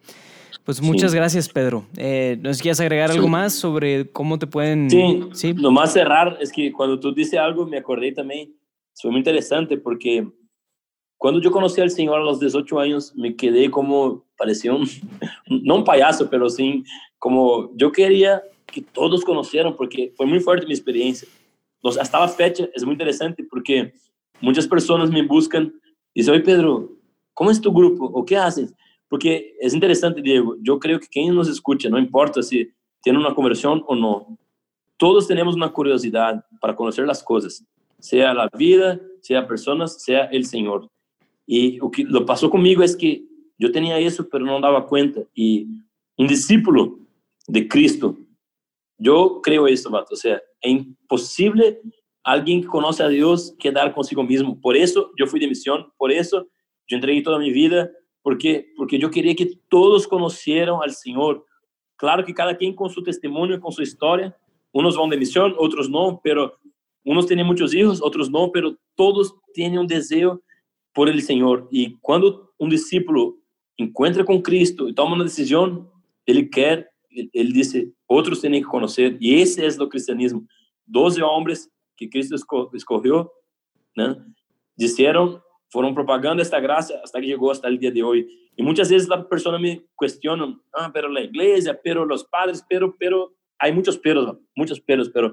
[0.64, 1.84] Pues muchas gracias, Pedro.
[1.96, 4.88] Eh, ¿Nos quieres agregar algo más sobre cómo te pueden...?
[4.88, 8.54] Sí, sí, lo más cerrar es que cuando tú dices algo me acordé también,
[8.94, 10.28] fue muy interesante porque
[11.16, 14.86] cuando yo conocí al Señor a los 18 años me quedé como, parecía un,
[15.48, 16.84] no un payaso, pero sí,
[17.18, 21.28] como yo quería que todos conocieran porque fue muy fuerte mi experiencia
[21.98, 23.92] hasta la fecha es muy interesante porque
[24.40, 25.72] muchas personas me buscan
[26.14, 26.92] y dicen, oye Pedro,
[27.34, 28.04] ¿cómo es tu grupo?
[28.06, 28.74] ¿O qué haces?
[29.08, 32.70] Porque es interesante, Diego, yo creo que quien nos escucha, no importa si
[33.02, 34.38] tiene una conversión o no,
[34.96, 37.64] todos tenemos una curiosidad para conocer las cosas,
[37.98, 40.88] sea la vida, sea personas, sea el Señor.
[41.46, 43.24] Y lo que pasó conmigo es que
[43.58, 45.20] yo tenía eso, pero no daba cuenta.
[45.34, 45.66] Y
[46.16, 46.98] un discípulo
[47.46, 48.16] de Cristo,
[49.02, 51.80] yo creo esto, o sea, es imposible
[52.22, 54.60] alguien que conoce a Dios quedar consigo mismo.
[54.60, 56.46] Por eso yo fui de misión, por eso
[56.86, 57.90] yo entregué toda mi vida,
[58.22, 61.44] porque, porque yo quería que todos conocieran al Señor.
[61.96, 64.36] Claro que cada quien con su testimonio, con su historia,
[64.72, 66.58] unos van de misión, otros no, pero
[67.04, 70.40] unos tienen muchos hijos, otros no, pero todos tienen un deseo
[70.94, 71.68] por el Señor.
[71.70, 73.36] Y cuando un discípulo
[73.76, 75.90] encuentra con Cristo y toma una decisión,
[76.26, 76.86] él quiere,
[77.32, 79.16] él, dice, otros tienen que conocer.
[79.20, 80.46] Y ese es lo cristianismo.
[80.84, 82.36] Doce hombres que Cristo
[82.72, 83.32] escogió,
[83.94, 84.24] ¿no?
[84.76, 88.28] Dijeron, fueron propagando esta gracia hasta que llegó hasta el día de hoy.
[88.56, 92.94] Y muchas veces la persona me cuestiona, ah, pero la iglesia, pero los padres, pero,
[92.98, 95.32] pero, hay muchos peros, muchos peros, pero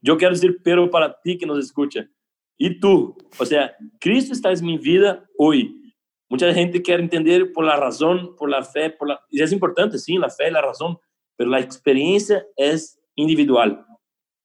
[0.00, 2.08] yo quiero decir pero para ti que nos escucha.
[2.56, 5.92] Y tú, o sea, Cristo está en mi vida hoy.
[6.28, 9.20] Mucha gente quiere entender por la razón, por la fe, por la...
[9.28, 10.98] y es importante, sí, la fe, la razón,
[11.36, 13.84] pero la experiencia es individual.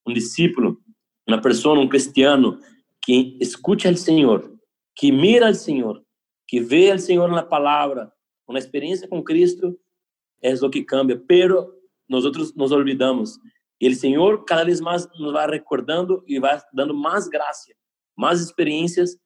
[0.04, 0.80] Un discípulo,
[1.26, 2.58] una persona, un cristiano
[3.00, 4.52] que escucha al Señor,
[4.94, 6.04] que mira al Señor,
[6.46, 8.14] que ve al Señor en la palabra,
[8.46, 9.76] una experiencia con Cristo,
[10.40, 11.20] es lo que cambia.
[11.26, 11.76] Pero
[12.08, 13.38] nosotros nos olvidamos.
[13.78, 17.76] Y el Señor cada vez más nos va recordando y va dando más gracia,
[18.16, 19.18] más experiencias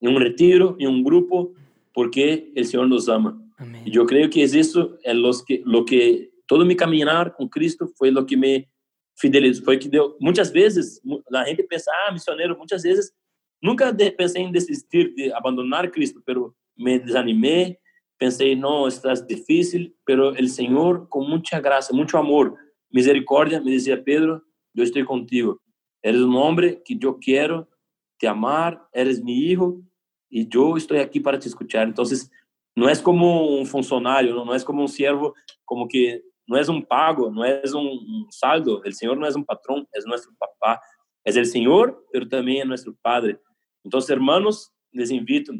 [0.00, 1.54] en un retiro, en un grupo,
[1.94, 3.38] porque el Señor nos ama.
[3.84, 7.48] Y yo creo que es eso, es los que, lo que todo mi caminar con
[7.48, 8.68] Cristo fue lo que me
[9.16, 11.00] fidelizó, fue que dio, muchas veces
[11.30, 13.16] la gente pensa, ah, misionero, muchas veces
[13.58, 17.80] nunca pensé en desistir de abandonar Cristo, pero me desanimé,
[18.18, 22.54] pensé, no, estás difícil, pero el Señor con mucha gracia, mucho amor,
[22.90, 24.42] misericordia, me decía, Pedro,
[24.74, 25.58] yo estoy contigo.
[26.02, 27.66] Eres un hombre que yo quiero
[28.18, 29.80] te amar, eres mi hijo
[30.28, 31.88] y yo estoy aquí para te escuchar.
[31.88, 32.30] Entonces,
[32.76, 35.34] no es como un funcionario, no, no es como un siervo,
[35.64, 38.82] como que no es un pago, no es un saldo.
[38.84, 40.80] El Señor no es un patrón, es nuestro papá.
[41.24, 43.38] Es el Señor, pero también es nuestro Padre.
[43.84, 45.52] Entonces, hermanos, les invito,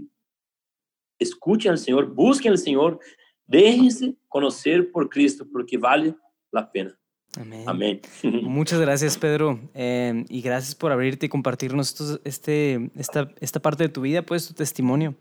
[1.18, 2.98] escuchen al Señor, busquen al Señor,
[3.46, 6.14] déjense conocer por Cristo, porque vale
[6.50, 6.98] la pena.
[7.40, 7.64] Amén.
[7.66, 8.00] Amén.
[8.42, 9.58] Muchas gracias, Pedro.
[9.74, 14.48] Eh, y gracias por abrirte y compartirnos este, esta, esta parte de tu vida, pues
[14.48, 15.14] tu testimonio.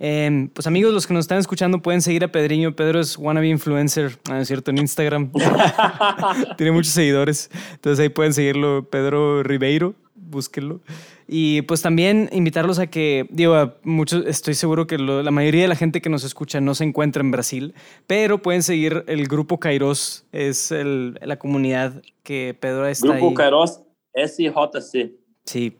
[0.00, 2.74] Eh, pues amigos, los que nos están escuchando pueden seguir a Pedriño.
[2.74, 4.70] Pedro es wannabe influencer, ¿no es cierto?
[4.70, 5.30] En Instagram.
[6.56, 7.50] Tiene muchos seguidores.
[7.74, 9.94] Entonces ahí pueden seguirlo, Pedro Ribeiro
[10.30, 10.80] búsquenlo.
[11.26, 15.76] Y pues también invitarlos a que, digo, muchos, estoy seguro que la mayoría de la
[15.76, 17.74] gente que nos escucha no se encuentra en Brasil,
[18.06, 23.34] pero pueden seguir el Grupo Kairos, es el, la comunidad que Pedro está Grupo ahí.
[23.34, 23.82] Kairos
[24.14, 25.12] SJC.
[25.44, 25.76] Sí,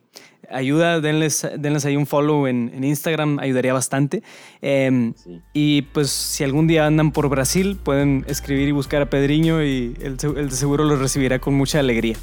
[0.49, 4.23] ayuda, denles, denles ahí un follow en, en Instagram, ayudaría bastante.
[4.61, 5.13] Em,
[5.53, 9.95] y pues si algún día andan por Brasil, pueden escribir y buscar a Pedriño y
[10.01, 12.17] él, él seguro los recibirá con mucha alegría.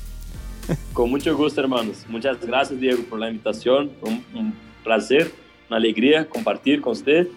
[0.93, 2.05] Con mucho gusto, hermanos.
[2.09, 3.91] Muchas gracias, Diego, por la invitación.
[4.03, 4.55] Un,
[4.85, 5.31] placer,
[5.69, 7.29] una alegría compartir con usted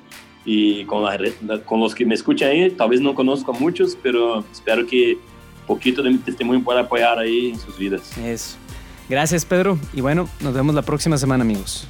[0.45, 1.05] y con,
[1.65, 2.71] con los que me escuchan ahí.
[2.71, 6.81] Tal vez no conozco a muchos, pero espero que un poquito de mi testimonio pueda
[6.81, 8.17] apoyar ahí en sus vidas.
[8.17, 8.57] Eso.
[9.11, 9.77] Gracias, Pedro.
[9.91, 11.85] Y bueno, nos vemos la próxima semana, amigos.